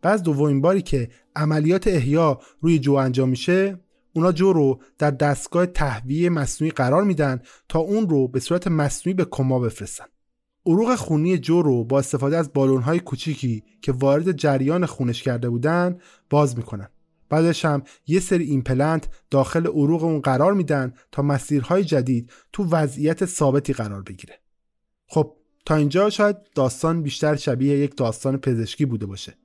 [0.06, 3.80] بعد دومین باری که عملیات احیا روی جو انجام میشه
[4.12, 9.14] اونا جو رو در دستگاه تهویه مصنوعی قرار میدن تا اون رو به صورت مصنوعی
[9.14, 10.04] به کما بفرستن.
[10.66, 15.50] عروق خونی جو رو با استفاده از بالون های کوچیکی که وارد جریان خونش کرده
[15.50, 15.98] بودن
[16.30, 16.88] باز می‌کنن.
[17.28, 23.24] بعدش هم یه سری ایمپلنت داخل عروق اون قرار میدن تا مسیرهای جدید تو وضعیت
[23.24, 24.34] ثابتی قرار بگیره.
[25.06, 29.38] خب تا اینجا شاید داستان بیشتر شبیه یک داستان پزشکی بوده باشه.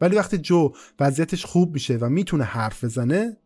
[0.00, 3.36] ولی وقتی جو وضعیتش خوب میشه و می‌تونه حرف بزنه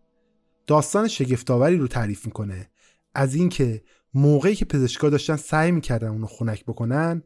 [0.67, 2.71] داستان شگفتآوری رو تعریف می‌کنه.
[3.15, 3.83] از اینکه
[4.15, 7.23] موقعی که پزشکا داشتن سعی می‌کردن اونو خنک بکنن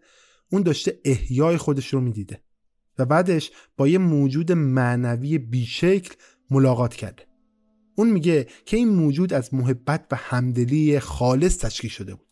[0.53, 2.43] اون داشته احیای خودش رو می‌دیده
[2.99, 6.15] و بعدش با یه موجود معنوی بیشکل
[6.51, 7.27] ملاقات کرده.
[7.97, 12.27] اون میگه که این موجود از محبت و همدلی خالص تشکیل شده بود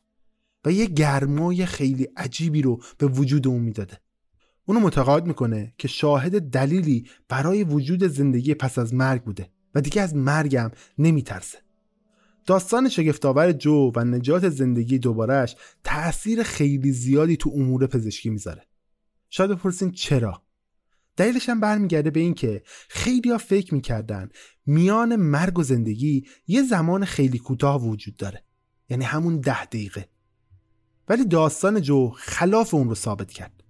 [0.64, 4.00] و یه گرمای خیلی عجیبی رو به وجود اون می‌داده.
[4.66, 10.02] اونو متقاعد می‌کنه که شاهد دلیلی برای وجود زندگی پس از مرگ بوده و دیگه
[10.02, 11.58] از مرگم نمیترسه.
[12.46, 18.66] داستان شگفتآور جو و نجات زندگی دوبارهش تأثیر خیلی زیادی تو امور پزشکی می‌ذاره.
[19.30, 20.42] شاید بپرسین چرا؟
[21.16, 24.28] دلیلش هم برمیگرده به اینکه خیلی ها فکر می‌کردن
[24.66, 28.44] میان مرگ و زندگی یه زمان خیلی کوتاه وجود داره.
[28.88, 30.08] یعنی همون ده دقیقه.
[31.08, 33.63] ولی داستان جو خلاف اون رو ثابت کرد.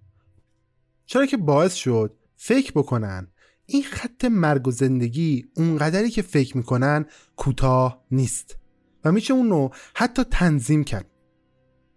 [1.07, 3.29] چرا که باعث شد فکر بکنن
[3.67, 8.57] این خط مرگ و زندگی اونقدری که فکر می‌کنن کوتاه نیست
[9.05, 11.11] و میشه اون رو حتی تنظیم کرد.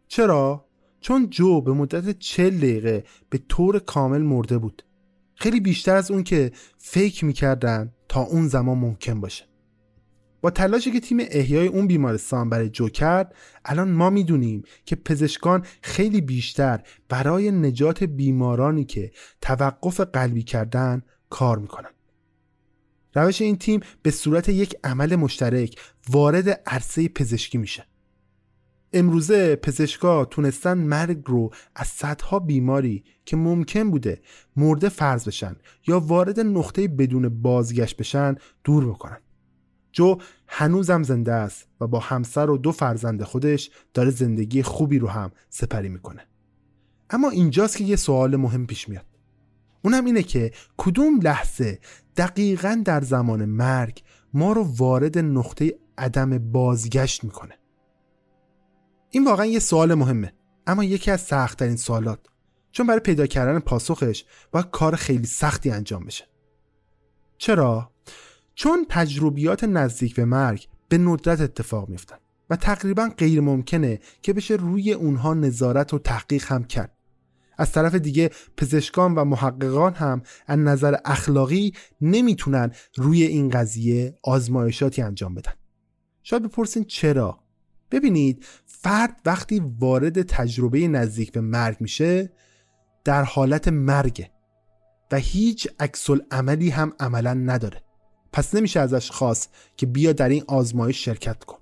[0.08, 0.66] چرا؟
[1.00, 4.84] چون جو به مدت چل دقیقه به طور کامل مرده بود.
[5.36, 9.47] خیلی بیشتر از اون که فکر می‌کردن تا اون زمان ممکن باشه.
[10.48, 15.66] با تلاشی که تیم احیای اون بیمارستان برای جو کرد الان ما می‌دونیم که پزشکان
[15.82, 21.90] خیلی بیشتر برای نجات بیمارانی که توقف قلبی کردن کار می‌کنن.
[23.16, 25.80] روش این تیم به صورت یک عمل مشترک
[26.10, 27.86] وارد عرصه پزشکی میشه.
[28.94, 34.22] امروزه پزشکا تونستن مرگ رو از صدها بیماری که ممکن بوده
[34.56, 35.56] مرده فرض بشن
[35.88, 39.18] یا وارد نقطه بدون بازگشت بشن دور بکنن.
[39.98, 45.08] جو هنوزم زنده است و با همسر و دو فرزند خودش داره زندگی خوبی رو
[45.08, 46.28] هم سپری می‌کنه.
[47.10, 49.06] اما اینجاست که یه سوال مهم پیش میاد.
[49.82, 51.80] اونم اینه که کدوم لحظه
[52.18, 57.54] دقیقا در زمان مرگ ما رو وارد نقطه عدم بازگشت می‌کنه؟
[59.10, 60.34] این واقعا یه سوال مهمه
[60.68, 62.20] اما یکی از سختترین سوالات
[62.72, 66.28] چون برای پیدا کردن پاسخش باید کار خیلی سختی انجام بشه.
[67.38, 67.97] چرا؟
[68.58, 72.16] چون تجربیات نزدیک به مرگ به ندرت اتفاق میفتن
[72.50, 76.98] و تقریبا غیر ممکنه که بشه روی اونها نظارت و تحقیق هم کرد.
[77.58, 85.02] از طرف دیگه پزشکان و محققان هم از نظر اخلاقی نمی‌تونن روی این قضیه آزمایشاتی
[85.02, 85.54] انجام بدن.
[86.24, 87.40] شاید بپرسین چرا؟
[87.92, 92.32] ببینید فرد وقتی وارد تجربه نزدیک به مرگ میشه
[93.04, 94.32] در حالت مرگه
[95.12, 97.87] و هیچ عکس عملی هم عملا نداره.
[98.38, 101.58] پس نمیشه ازش خواست که بیا در این آزمایش شرکت کن.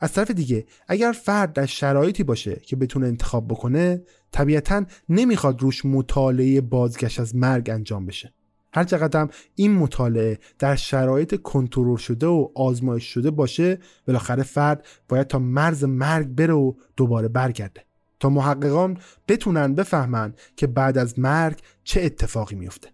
[0.00, 5.84] از طرف دیگه اگر فرد در شرایطی باشه که بتونه انتخاب بکنه طبیعتا نمی‌خواد روش
[5.84, 8.34] مطالعه بازگشت از مرگ انجام بشه.
[8.74, 15.26] هر چقدر این مطالعه در شرایط کنترل شده و آزمایش شده باشه بالاخره فرد باید
[15.26, 17.84] تا مرز مرگ بره و دوباره برگرده.
[18.20, 22.88] تا محققان بتونن بفهمن که بعد از مرگ چه اتفاقی میفته.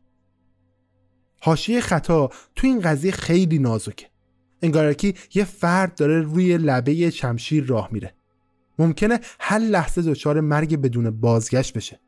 [1.41, 4.07] حاشیه خطا تو این قضیه خیلی نازکه.
[4.63, 8.15] انگارکی یه فرد داره روی لبه شمشیر راه میره.
[8.79, 12.01] ممکنه هر لحظه دچار مرگ بدون بازگشت بشه.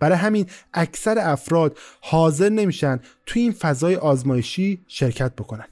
[0.00, 5.66] برای همین اکثر افراد حاضر نمیشن توی این فضای آزمایشی شرکت بکنن.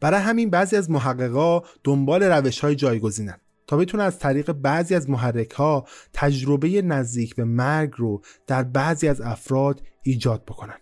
[0.00, 3.36] برای همین بعضی از محققا دنبال روش های جایگزینن
[3.66, 9.08] تا بتونن از طریق بعضی از محرک ها تجربه نزدیک به مرگ رو در بعضی
[9.08, 10.78] از افراد ایجاد بکنن.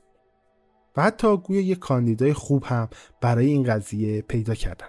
[0.97, 2.89] و حتی گویا یک کاندیدای خوب هم
[3.21, 4.87] برای این قضیه پیدا کردن.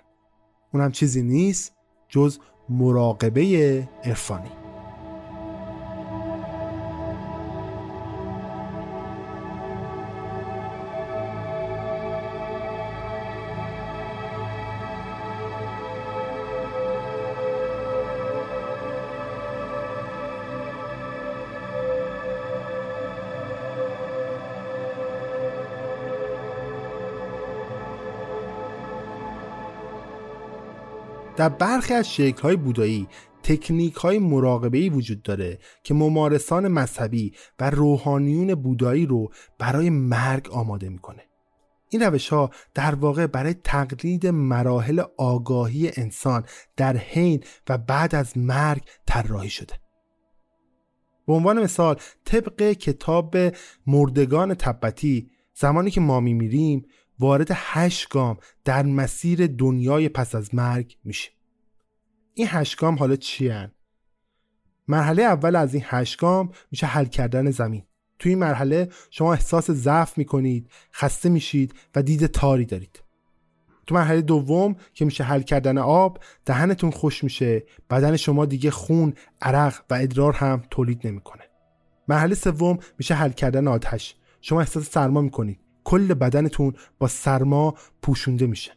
[0.74, 1.76] اونم چیزی نیست
[2.10, 2.40] جز
[2.70, 4.57] مراقبه عرفانی.
[31.38, 33.08] در برخی از شکل های بودایی
[33.44, 39.30] تکنیک های مراقبه وجود داره که ممارسان مذهبی و روحانیون بودایی رو
[39.60, 41.24] برای مرگ آماده می‌کنه.
[41.90, 46.44] این روش ها در واقع برای تقلید مراحل آگاهی انسان
[46.78, 49.74] در حین و بعد از مرگ طراحی شده.
[51.28, 53.38] به عنوان مثال طبق کتاب
[53.88, 56.86] مردگان تبتی زمانی که ما میمیریم
[57.20, 61.34] وارد هشت گام در مسیر دنیای پس از مرگ میشیم.
[62.34, 63.72] این هشگام حالا چی هن؟
[64.88, 67.84] مرحله اول از این هشگام میشه حل کردن زمین.
[68.20, 73.04] توی این مرحله شما احساس ضعف می‌کنید خسته میشید و دید تاری دارید.
[73.86, 79.14] تو مرحله دوم که میشه حل کردن آب دهنتون خوش میشه بدن شما دیگه خون
[79.42, 81.44] عرق و ادرار هم تولید نمی‌کنه.
[82.08, 84.16] مرحله سوم میشه حل کردن آتش.
[84.42, 85.60] شما احساس سرما می‌کنید.
[85.88, 88.72] کل بدنتون با سرما پوشونده میشه.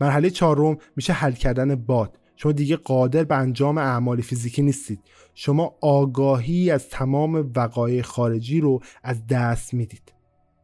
[0.00, 2.18] مرحله چهارم میشه حل کردن باد.
[2.36, 5.00] شما دیگه قادر به انجام اعمال فیزیکی نیستید.
[5.34, 10.12] شما آگاهی از تمام وقایع خارجی رو از دست می‌دید.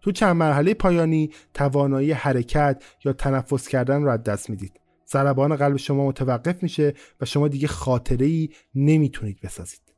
[0.01, 4.81] تو چند مرحله پایانی توانایی حرکت یا تنفس کردن رو از دست می‌دید.
[5.13, 9.94] ضربان قلب شما متوقف میشه و شما دیگه خاطره ای نمی‌تونید بسازید.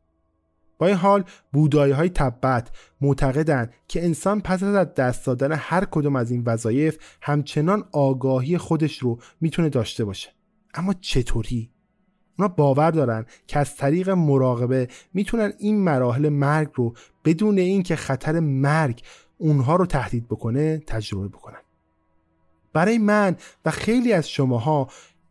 [0.79, 2.71] با این حال بودایی های تبت
[3.01, 8.99] معتقدند که انسان پس از دست دادن هر کدوم از این وظایف همچنان آگاهی خودش
[8.99, 10.31] رو می‌تونه داشته باشه.
[10.75, 11.71] اما چطوری؟
[12.39, 18.41] اونا باور دارن که از طریق مراقبه می‌تونن این مراحل مرگ رو بدون اینکه خطر
[18.41, 19.03] مرگ
[19.39, 21.61] اونها رو تهدید بکنه تجربه بکنن.
[22.73, 24.89] برای من و خیلی از شماها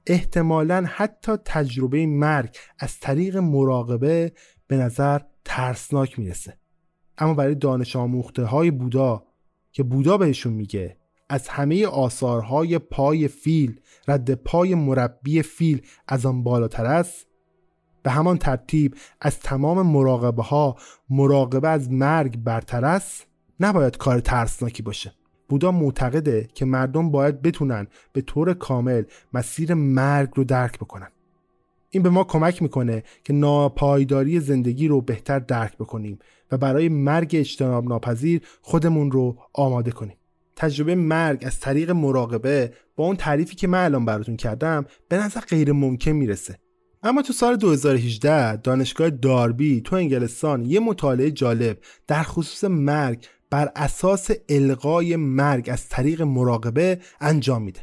[0.07, 4.31] احتمالا حتی تجربه مرگ از طریق مراقبه
[4.67, 6.57] به نظر ترسناک می‌رسه.
[7.17, 9.23] اما برای دانش آموخته های بودا
[9.71, 10.97] که بودا بهشون میگه
[11.29, 17.27] از همه آثارهای پای فیل رد پای مربی فیل از آن بالاتر است
[18.03, 20.75] به همان ترتیب از تمام مراقبه ها
[21.09, 23.27] مراقبه از مرگ برتر است
[23.59, 25.13] نباید کار ترسناکی باشه.
[25.49, 29.03] بودا معتقده که مردم باید بتونن به طور کامل
[29.33, 31.07] مسیر مرگ رو درک بکنن.
[31.95, 36.19] این به ما کمک می‌کنه که ناپایداری زندگی رو بهتر درک بکنیم
[36.51, 40.15] و برای مرگ اجتناب ناپذیر خودمون رو آماده کنیم.
[40.55, 45.39] تجربه مرگ از طریق مراقبه با اون تعریفی که من الان براتون کردم به نظر
[45.39, 46.59] غیر ممکن می‌رسه.
[47.03, 51.77] اما تو سال 2018 دانشگاه داربی تو انگلستان یه مطالعه جالب
[52.07, 57.79] در خصوص مرگ بر اساس القای مرگ از طریق مراقبه انجام میده.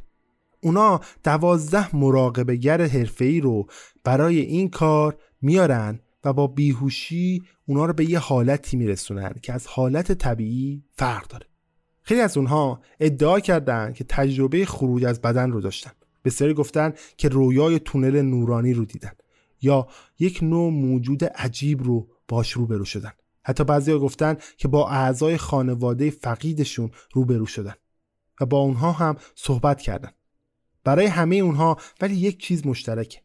[0.62, 3.66] اونا دوازده مراقبه گر حرفه‌ای رو
[4.04, 9.66] برای این کار میارن و با بیهوشی اونا رو به یه حالتی میرسونن که از
[9.66, 11.46] حالت طبیعی فرق داره.
[12.02, 15.90] خیلی از اونها ادعا کردند که تجربه خروج از بدن رو داشتن.
[16.24, 19.12] بسیاری گفتن که رویای تونل نورانی رو دیدن
[19.62, 19.86] یا
[20.18, 23.12] یک نوع موجود عجیب رو باش روبرو شدن.
[23.44, 27.74] حتی بعضی گفتن که با اعضای خانواده فقیدشون روبرو شدن
[28.40, 30.10] و با اونها هم صحبت کردن.
[30.84, 33.20] برای همه اونها ولی یک چیز مشترکه.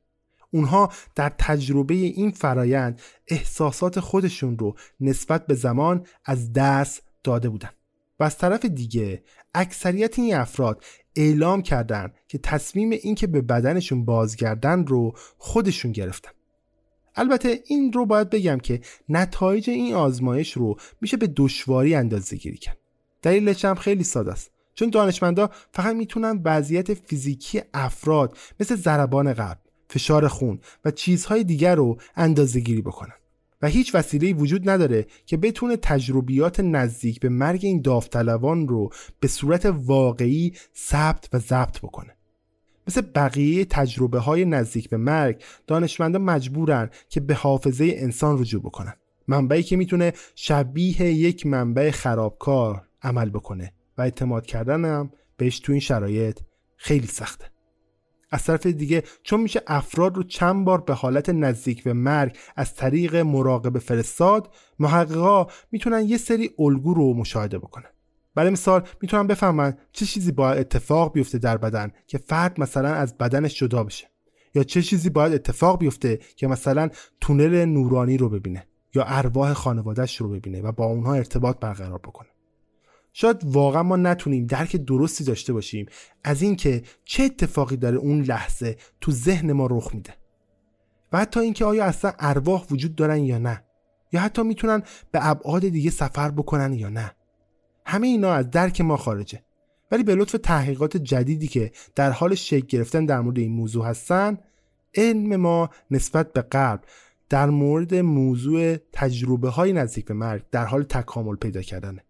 [0.52, 7.70] اونها در تجربه این فرایند احساسات خودشون رو نسبت به زمان از دست داده بودن.
[8.20, 10.84] و از طرف دیگه اکثریت این افراد
[11.16, 16.32] اعلام کردن که تصمیم اینکه به بدنشون بازگردن رو خودشون گرفتن.
[17.16, 22.58] البته این رو باید بگم که نتایج این آزمایش رو میشه به دشواری اندازه گیری
[22.58, 22.78] کرد.
[23.22, 24.52] دلیلش هم خیلی ساده است.
[24.78, 29.60] چون دانشمندا فقط می‌تونن وضعیت فیزیکی افراد مثل ضربان قلب
[29.90, 33.14] فشار خون و چیزهای دیگر رو اندازه گیری بکنن.
[33.62, 39.28] و هیچ وسیله‌ای وجود نداره که بتونه تجربیات نزدیک به مرگ این داوطلبان رو به
[39.28, 42.18] صورت واقعی ثبت و ضبط بکنه.
[42.88, 48.94] مثل بقیه تجربه های نزدیک به مرگ دانشمندان مجبورن که به حافظه انسان رجوع بکنن.
[49.28, 53.74] منبعی که می‌تونه شبیه یک منبع خرابکار عمل بکنه.
[53.98, 56.40] و اعتماد کردنم بهش تو این شرایط
[56.76, 57.46] خیلی سخته.
[58.32, 62.76] از طرف دیگه چون میشه افراد رو چند بار به حالت نزدیک به مرگ از
[62.76, 67.90] طریق مراقبه فرستاد محققا می‌تونن یه سری الگو رو مشاهده بکنن.
[68.36, 73.18] برای مثال می‌تونن بفهمن چه چیزی باید اتفاق بیفته در بدن که فرد مثلا از
[73.18, 74.08] بدنش جدا بشه.
[74.56, 76.90] یا چه چیزی باید اتفاق بیفته که مثلا
[77.22, 82.30] تونل نورانی رو ببینه یا ارواح خانوادهش رو ببینه و با اونها ارتباط برقرار بکنه.
[83.20, 85.86] شاید واقعا ما نتونیم درک درستی داشته باشیم
[86.24, 90.14] از اینکه چه اتفاقی داره اون لحظه تو ذهن ما رخ میده.
[91.12, 93.64] و حتی اینکه آیا اصلا ارواح وجود دارن یا نه؟
[94.12, 97.12] یا حتی می‌تونن به ابعاد دیگه سفر بکنن یا نه؟
[97.86, 99.44] همه اینا از درک ما خارجه.
[99.92, 104.38] ولی به لطف تحقیقات جدیدی که در حال شکل گرفتن در مورد این موضوع هستن
[104.96, 106.86] علم ما نسبت به قبل
[107.30, 112.07] در مورد موضوع تجربه های نزدیک به مرگ در حال تکامل پیدا کردنه.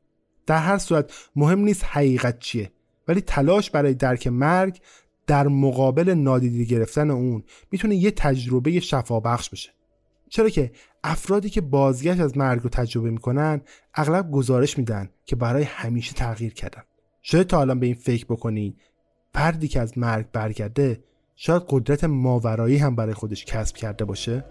[0.48, 2.72] در هر صورت مهم نیست حقیقت چیه
[3.08, 4.80] ولی تلاش برای درک مرگ
[5.28, 9.70] در مقابل نادیده گرفتن اون می‌تونه یه تجربه شفابخش بشه.
[10.30, 10.72] چرا که
[11.04, 13.62] افرادی که بازگشت از مرگ رو تجربه می‌کنن
[13.96, 16.84] اغلب گزارش میدن که برای همیشه تغییر کردن.
[17.22, 18.82] شاید تا الان به این فکر بکنید
[19.34, 21.04] فردی که از مرگ برگرده
[21.36, 24.46] شاید قدرت ماورایی هم برای خودش کسب کرده باشه؟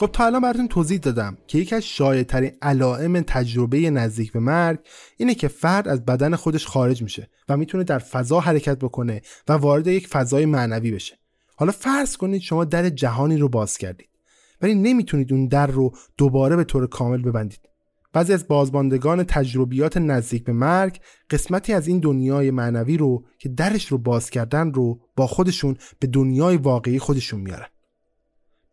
[0.00, 4.78] خب تا الان براتون توضیح دادم که یکی از شایعترین علائم تجربه نزدیک به مرگ
[5.16, 9.52] اینه که فرد از بدن خودش خارج میشه و می‌تونه در فضا حرکت بکنه و
[9.52, 11.18] وارد یک فضای معنوی بشه.
[11.56, 14.08] حالا فرض کنید شما در جهانی رو باز کردید
[14.62, 17.60] ولی نمی‌تونید اون در رو دوباره به طور کامل ببندید.
[18.12, 23.86] بعضی از بازماندگان تجربیات نزدیک به مرگ قسمتی از این دنیای معنوی رو که درش
[23.86, 27.66] رو باز کردن رو با خودشون به دنیای واقعی خودشون میارن.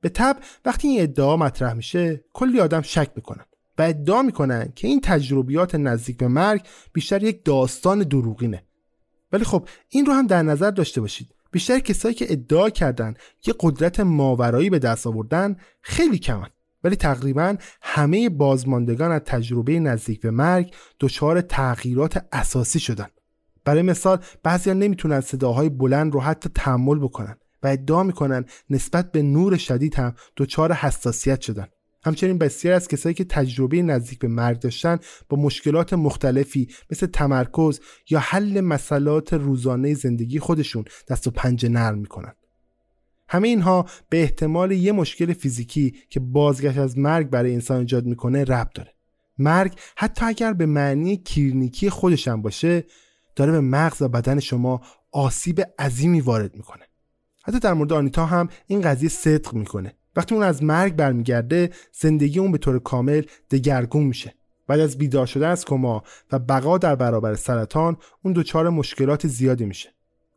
[0.05, 3.45] به تب وقتی این ادعا مطرح میشه کلی آدم شک می‌کنن
[3.77, 6.61] و ادعا می‌کنن که این تجربیات نزدیک به مرگ
[6.93, 8.63] بیشتر یک داستان دروغینه.
[9.31, 11.35] ولی خب این رو هم در نظر داشته باشید.
[11.51, 13.13] بیشتر کسایی که ادعا کردن
[13.47, 16.49] یه قدرت ماورایی به دست آوردن خیلی کمن.
[16.83, 23.07] ولی تقریبا همه بازماندگان از تجربه نزدیک به مرگ دچار تغییرات اساسی شدن.
[23.63, 27.37] برای مثال بعضیا نمی‌تونن صداهای بلند رو حتی تحمل بکنن.
[27.65, 31.67] و ادعا می‌کنن نسبت به نور شدید هم دچار حساسیت شدن.
[32.03, 34.99] همچنین بسیار از کسایی که تجربه نزدیک به مرگ داشتن
[35.29, 41.97] با مشکلات مختلفی مثل تمرکز یا حل مسئلات روزانه زندگی خودشون دست و پنجه نرم
[41.97, 42.33] می‌کنن.
[43.27, 48.43] همه اینها به احتمال یه مشکل فیزیکی که بازگشت از مرگ برای انسان ایجاد می‌کنه
[48.43, 48.91] ربط داره.
[49.37, 52.83] مرگ حتی اگر به معنی کلینیکی خودش هم باشه
[53.35, 56.83] داره به مغز و بدن شما آسیب عظیمی وارد می‌کنه.
[57.47, 59.93] حتی در مورد آنیتا هم این قضیه صدق می‌کنه.
[60.15, 63.21] وقتی اون از مرگ برمیگرده زندگی اون به طور کامل
[63.51, 64.35] دگرگون میشه.
[64.67, 69.65] بعد از بیدار شدن از کما و بقا در برابر سرطان اون دچار مشکلات زیادی
[69.65, 69.89] میشه.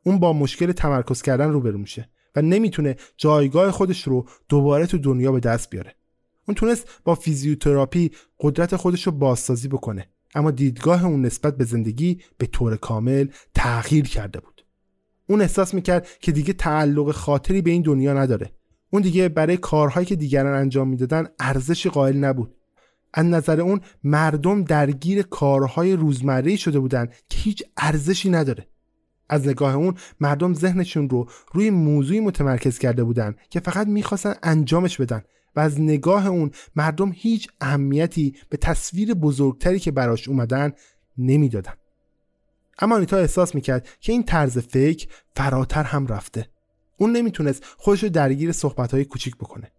[0.04, 5.32] اون با مشکل تمرکز کردن روبرو میشه و نمی‌تونه جایگاه خودش رو دوباره تو دنیا
[5.32, 5.94] به دست بیاره.
[6.48, 12.20] اون تونست با فیزیوتراپی قدرت خودش رو بازسازی بکنه اما دیدگاه اون نسبت به زندگی
[12.38, 14.57] به طور کامل تغییر کرده بود.
[15.28, 18.52] اون احساس می‌کرد که دیگه تعلق خاطری به این دنیا نداره.
[18.90, 22.54] اون دیگه برای کارهایی که دیگران انجام می‌دادن ارزشی قائل نبود.
[23.14, 28.66] از نظر اون مردم درگیر کارهای روزمره شده بودن که هیچ ارزشی نداره.
[29.28, 35.00] از نگاه اون مردم ذهنشون رو روی موضوعی متمرکز کرده بودن که فقط می‌خواستن انجامش
[35.00, 35.22] بدن
[35.56, 40.72] و از نگاه اون مردم هیچ اهمیتی به تصویر بزرگتری که براش اومدن
[41.18, 41.72] نمی‌دادن.
[42.78, 46.48] اما آنیتا احساس می‌کرد که این طرز فکر فراتر هم رفته.
[46.96, 49.72] اون نمی‌تونست خودش رو درگیر صحبتهای کوچیک بکنه.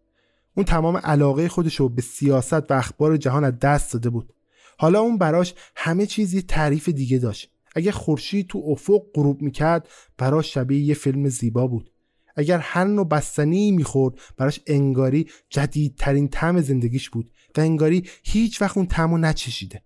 [0.57, 4.33] اون تمام علاقه خودش رو به سیاست و اخبار جهان از دست داده بود.
[4.77, 7.51] حالا اون براش همه چیزی تعریف دیگه داشت.
[7.75, 9.87] اگر خورشید تو افق غروب می‌کرد
[10.17, 11.91] براش شبیه یه فیلم زیبا بود.
[12.35, 18.77] اگر هر نوع بستنی می‌خورد براش انگاری جدیدترین طعم زندگیش بود و انگاری هیچ وقت
[18.77, 19.83] اون طعمو نچشیده.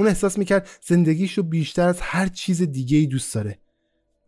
[0.00, 3.58] اون احساس می‌کرد زندگیش رو بیشتر از هر چیز دیگه ای دوست داره.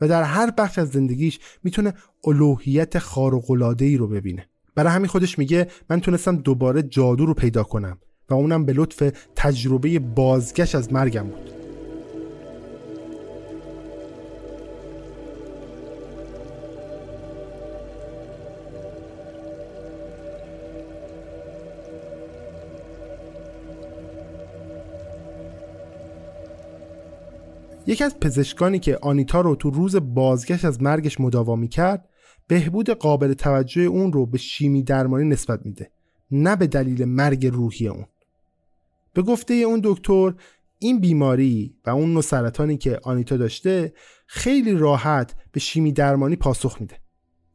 [0.00, 1.94] و در هر بخش از زندگیش می‌تونه
[2.24, 3.50] الوهیت خارق
[3.80, 4.48] ای رو ببینه.
[4.74, 7.98] برای همین خودش میگه من تونستم دوباره جادو رو پیدا کنم
[8.30, 11.61] و اونم به لطف تجربه بازگشت از مرگم بود.
[27.86, 32.08] یکی از پزشکانی که آنیتا رو تو روز بازگشت از مرگش مداوا کرد
[32.46, 35.90] بهبود قابل توجه اون رو به شیمی درمانی نسبت میده
[36.30, 38.06] نه به دلیل مرگ روحی اون.
[39.12, 40.34] به گفته اون دکتر
[40.78, 43.92] این بیماری و اون نوع سرطانی که آنیتا داشته
[44.26, 46.96] خیلی راحت به شیمی درمانی پاسخ میده.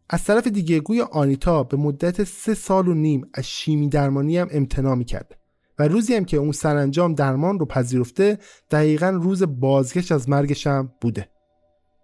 [0.09, 4.47] از طرف دیگه گوی آنیتا به مدت سه سال و نیم از شیمی درمانی هم
[4.51, 5.35] امتناع می‌کرده
[5.79, 8.37] و روزی هم که اون سرانجام درمان رو پذیرفته
[8.71, 11.29] دقیقا روز بازگشت از مرگش هم بوده.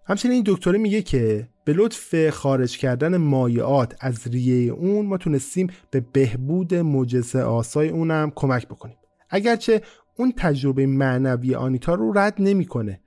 [0.06, 5.66] همچنین این دکتره میگه که به لطف خارج کردن مایعات از ریه اون ما تونستیم
[5.90, 8.96] به بهبود معجزه آسای اونم کمک بکنیم.
[9.30, 9.82] اگرچه
[10.18, 13.00] اون تجربه معنوی آنیتا رو رد نمی‌کنه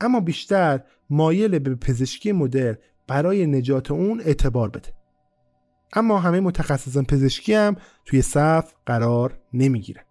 [0.00, 4.88] اما بیشتر مایل به پزشکی مدر برای نجات اون اعتبار بده.
[5.94, 10.04] اما همه متخصصان پزشکی هم توی صف قرار نمی‌گیره.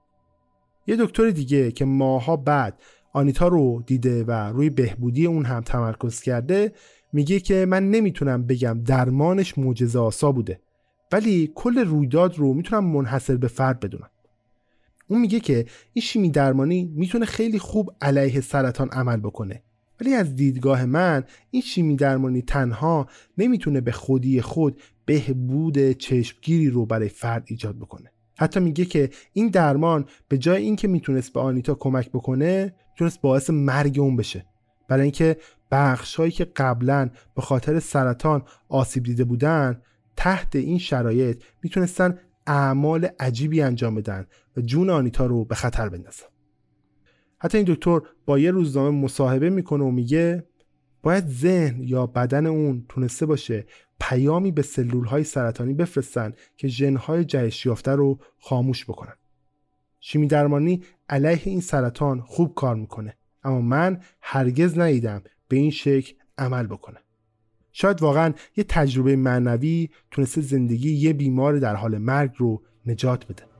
[0.87, 2.81] یه دکتر دیگه که ماها بعد
[3.13, 6.73] آنیتا رو دیده و روی بهبودی اون هم تمرکز کرده
[7.13, 10.59] میگه که من نمی‌تونم بگم درمانش معجزه آسا بوده
[11.11, 14.09] ولی کل رویداد رو می‌تونم منحصر به فرد بدونم.
[15.07, 19.63] اون میگه که این شیمی درمانی می‌تونه خیلی خوب علیه سرطان عمل بکنه
[20.01, 23.07] ولی از دیدگاه من این شیمی درمانی تنها
[23.37, 28.11] نمی‌تونه به خودی خود بهبود چشمگیری رو برای فرد ایجاد بکنه.
[28.37, 33.49] حتی میگه که این درمان به جای اینکه می‌تونست به آنیتا کمک بکنه می‌تونست باعث
[33.49, 34.45] مرگ اون بشه.
[34.87, 35.37] برای اینکه
[35.71, 39.81] بخش هایی که قبلا به خاطر سرطان آسیب دیده بودن
[40.15, 44.25] تحت این شرایط می‌تونستن اعمال عجیبی انجام بدن
[44.57, 46.25] و جون آنیتا رو به خطر بندازن.
[47.37, 50.47] حتی این دکتر با یه روزنامه مصاحبه می‌کنه و میگه
[51.03, 53.65] باید ذهن یا بدن اون تونسته باشه
[54.09, 59.13] پیامی به سلول های سرطانی بفرستن که ژن های جهش یافته رو خاموش بکنن.
[59.99, 66.13] شیمی درمانی علیه این سرطان خوب کار می‌کنه اما من هرگز ندیدم به این شکل
[66.37, 66.99] عمل بکنه.
[67.71, 73.52] شاید واقعا یه تجربه معنوی تونسته زندگی یه بیمار در حال مرگ رو نجات بده.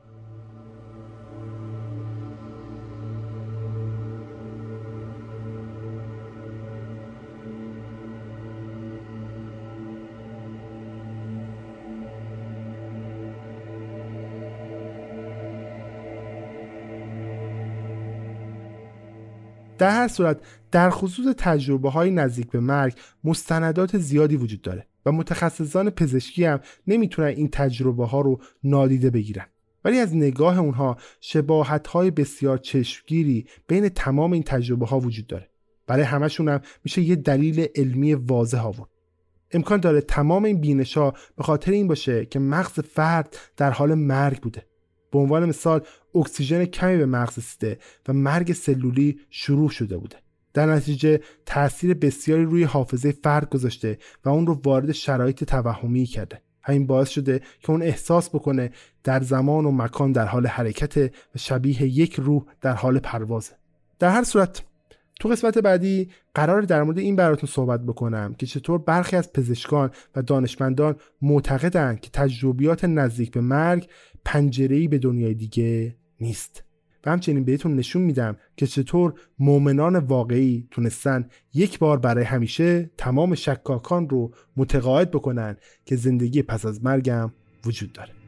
[19.84, 25.12] در هر صورت در خصوص تجربه های نزدیک به مرگ مستندات زیادی وجود داره و
[25.12, 29.46] متخصصان پزشکی هم نمی‌تونن این تجربه ها رو نادیده بگیرن.
[29.84, 35.48] ولی از نگاه اونها شباهت های بسیار چشمگیری بین تمام این تجربه ها وجود داره.
[35.86, 38.90] برای همشون هم میشه یه دلیل علمی واضح آورد.
[39.52, 43.94] امکان داره تمام این بینش ها به خاطر این باشه که مغز فرد در حال
[43.94, 44.66] مرگ بوده.
[45.12, 45.80] به عنوان مثال
[46.14, 50.16] اکسیژن کمی به مغز رسیده و مرگ سلولی شروع شده بوده.
[50.54, 56.40] در نتیجه تاثیر بسیاری روی حافظه فرد گذاشته و اون رو وارد شرایط توهمی کرده.
[56.62, 58.70] همین باعث شده که اون احساس بکنه
[59.04, 63.52] در زمان و مکان در حال حرکت و شبیه یک روح در حال پروازه.
[63.98, 64.62] در هر صورت
[65.20, 69.90] تو قسمت بعدی قرار در مورد این براتون صحبت بکنم که چطور برخی از پزشکان
[70.16, 73.88] و دانشمندان معتقدند که تجربیات نزدیک به مرگ
[74.24, 76.64] پنجره‌ای به دنیای دیگه نیست.
[77.06, 83.34] و همچنین بهتون نشون میدم که چطور مؤمنان واقعی تونستن یک بار برای همیشه تمام
[83.34, 87.32] شکاکان رو متقاعد بکنن که زندگی پس از مرگم
[87.64, 88.23] وجود داره.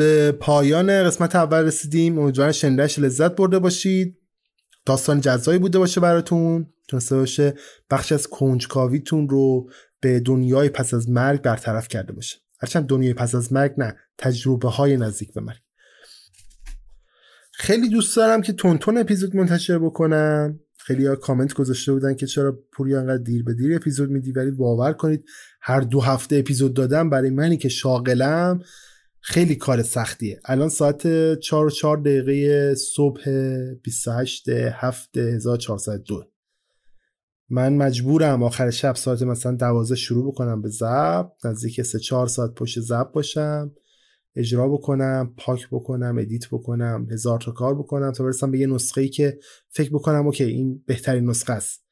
[0.00, 2.18] به پایان قسمت اول رسیدیم.
[2.18, 4.18] امیدوارم شنیدنش لذت برده باشید.
[4.86, 6.66] داستان جزایی بوده باشه براتون.
[6.88, 7.54] تونسته باشه
[7.90, 9.70] بخش از کنجکاویتون رو
[10.00, 12.36] به دنیای پس از مرگ برطرف کرده باشه.
[12.60, 15.60] هرچند دنیای پس از مرگ نه تجربه های نزدیک به مرگ.
[17.52, 20.60] خیلی دوست دارم که تونتون اپیزود منتشر بکنم.
[20.78, 24.32] خیلی ها کامنت گذاشته بودن که چرا پوری انقدر دیر به دیر اپیزود میدی.
[24.32, 25.24] ولی باور کنید
[25.60, 28.60] هر دو هفته اپیزود دادم برای منی که شاغلم.
[29.20, 30.40] خیلی کار سختیه.
[30.44, 33.22] الان ساعت 4 و 4 دقیقه صبح
[33.82, 36.24] 28 7 1402
[37.50, 42.54] من مجبورم آخر شب ساعت مثلا 12 شروع بکنم به ضبط نزدیک 3 4 ساعت
[42.54, 43.72] پشت ضبط باشم
[44.36, 49.00] اجرا بکنم پاک بکنم edit بکنم هزار تا کار بکنم تا برسم به یه نسخه
[49.00, 51.84] ای که فکر بکنم okay این بهترین نسخه است.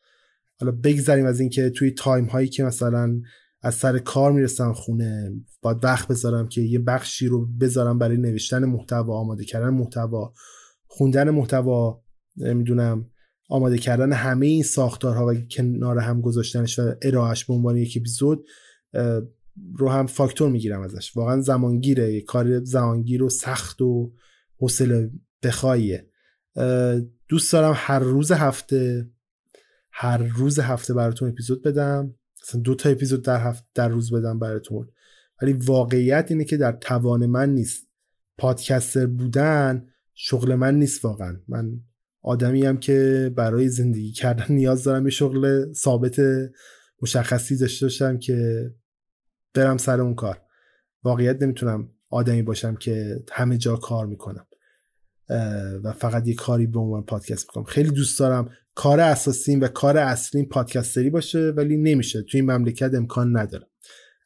[0.60, 3.20] حالا بگذریم از اینکه توی تایم هایی که مثلا
[3.62, 5.32] از سر کار می‌رسم خونه.
[5.62, 10.32] باید وقت بذارم که یه بخشی رو بذارم برای نوشتن محتوا آماده کردن محتوا
[10.86, 12.02] خوندن محتوا
[12.36, 13.10] نمی‌دونم
[13.48, 18.46] آماده کردن همه این ساختارها و کنار هم گذاشتنش و ارائهش به عنوان یک اپیزود
[19.74, 21.16] رو هم فاکتور می‌گیرم ازش.
[21.16, 22.12] واقعا زمانگیره.
[22.12, 24.12] یه کار زمانگیر و سخت و
[24.56, 25.10] حوصله
[25.42, 26.10] بخواییه.
[27.28, 29.10] دوست دارم هر روز هفته
[29.92, 32.14] هر روز هفته براتون اپیزود بدم.
[32.56, 34.88] دو تا اپیزود در هفته در روز بدم براتون.
[35.42, 37.86] ولی واقعیت اینه که در توان من نیست.
[38.38, 41.40] پادکستر بودن شغل من نیست واقعا.
[41.48, 41.80] من
[42.22, 46.20] آدمی هم که برای زندگی کردن نیاز دارم یه شغل ثابت
[47.02, 48.70] مشخصی داشته باشم که
[49.54, 50.42] برم سر اون کار.
[51.02, 54.46] واقعیت نمی‌تونم آدمی باشم که همه جا کار می‌کنم.
[55.84, 57.64] و فقط یه کاری به عنوان پادکست می‌کنم.
[57.64, 62.22] خیلی دوست دارم کار اساسیم و کار اصلیم پادکستری باشه ولی نمیشه.
[62.22, 63.66] توی این مملکت امکان نداره.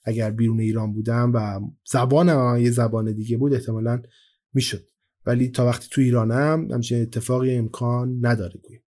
[0.05, 4.03] اگر بیرون ایران بودم و زبانم یه زبان دیگه بود احتمالا
[4.55, 4.86] می‌شد.
[5.26, 8.80] ولی تا وقتی تو ایرانم همچین اتفاقی امکان نداره گویم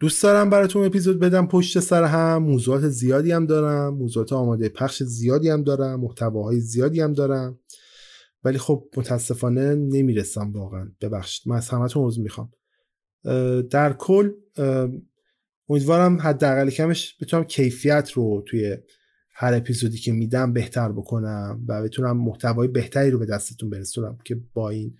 [0.00, 1.46] دوست دارم براتون اپیزود بدم.
[1.46, 3.94] پشت سر هم موضوعات زیادی هم دارم.
[3.94, 6.00] موضوعات آماده پخش زیادی هم دارم.
[6.00, 7.58] محتواهای زیادی هم دارم.
[8.44, 10.92] ولی خب متاسفانه نمی‌رسم واقعا.
[11.00, 11.48] ببخشید.
[11.48, 12.50] من از همتون عذر می‌خوام.
[13.70, 14.30] در کل
[15.68, 18.76] امیدوارم حداقل کمش بتونم کیفیت رو توی
[19.34, 24.40] هر اپیزودی که میدم بهتر بکنم و بتونم محتوای بهتری رو به دستتون برسونم که
[24.54, 24.96] با این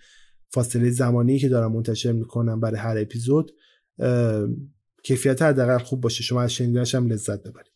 [0.51, 3.53] فاصله زمانی که دارم منتشر می‌کنم برای هر اپیزود
[5.03, 6.23] کیفیت حداقل خوب باشه.
[6.23, 7.73] شما از شنیدنش هم لذت ببرید.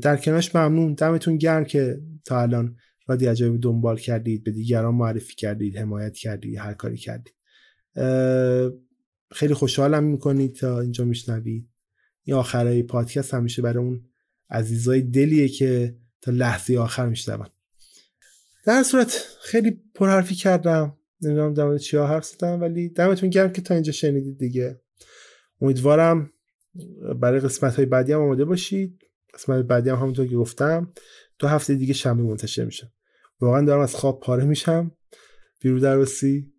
[0.00, 0.94] در کنارش ممنون.
[0.94, 2.76] دمتون گرم که تا الان
[3.08, 7.34] رادی عجایب دنبال کردید به دیگران معرفی کردید حمایت کردید هر کاری کردید.
[9.32, 11.68] خیلی خوشحالم می‌کنید تا اینجا میشنوید.
[12.24, 14.04] این آخرای پادکست همیشه برای اون
[14.50, 17.46] عزیزای دلیه که تا لحظه آخر میشنون.
[18.66, 20.96] در صورت خیلی پرحرفی کردم.
[21.20, 24.80] نمی‌دونم در چیا حرف زدم ولی دمتون گرم که تا اینجا شنیدید دیگه.
[25.60, 26.32] امیدوارم
[27.20, 29.02] برای قسمت های بعدی هم آماده باشید.
[29.34, 30.92] قسمت بعدی هم همونطور که گفتم
[31.38, 32.92] دو هفته دیگه شنبه منتشر میشه.
[33.40, 34.92] واقعا دارم از خواب پاره میشم.
[35.60, 36.52] بیرو درواسی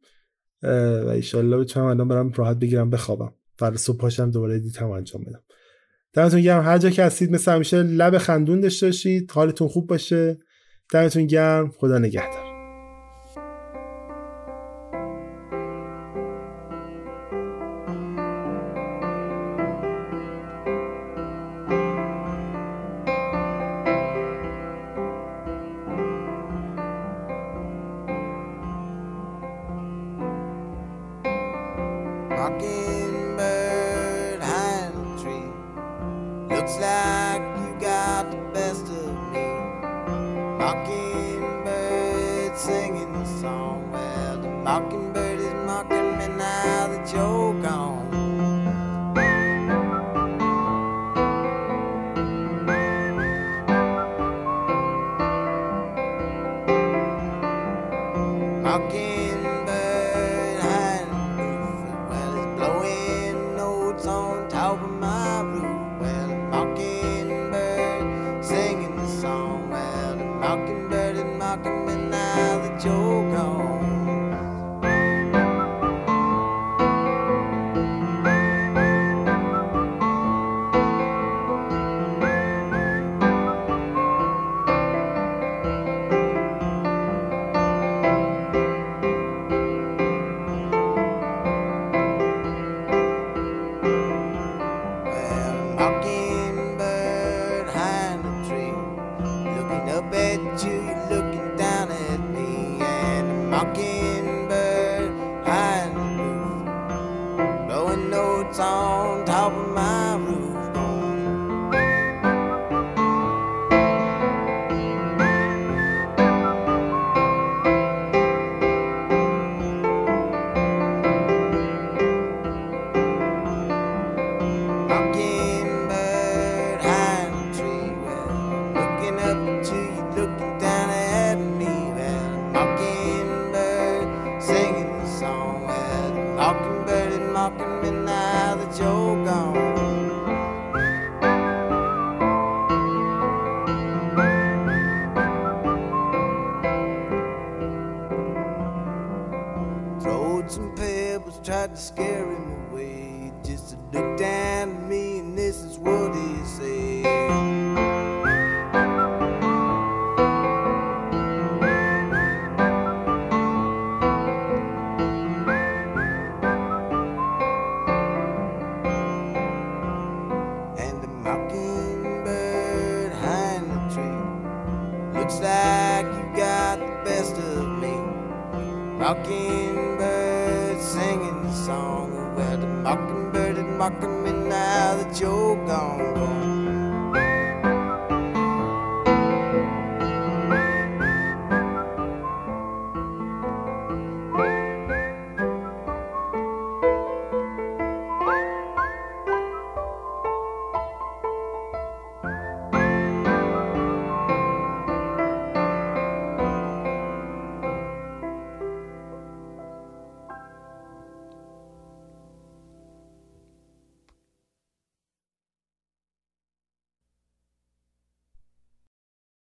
[0.64, 3.34] و ایشالله بتونم الان برم راحت بگیرم بخوابم.
[3.58, 5.44] فردا صبح پاشم دوباره دیتم انجام بدم
[6.14, 6.64] دمتون گرم.
[6.64, 9.32] هر جا که هستید مثل همیشه لب خندون داشته باشید.
[9.32, 10.40] حالتون خوب باشه.
[10.94, 11.72] دمتون گرم.
[11.72, 12.49] خدا نگهدار.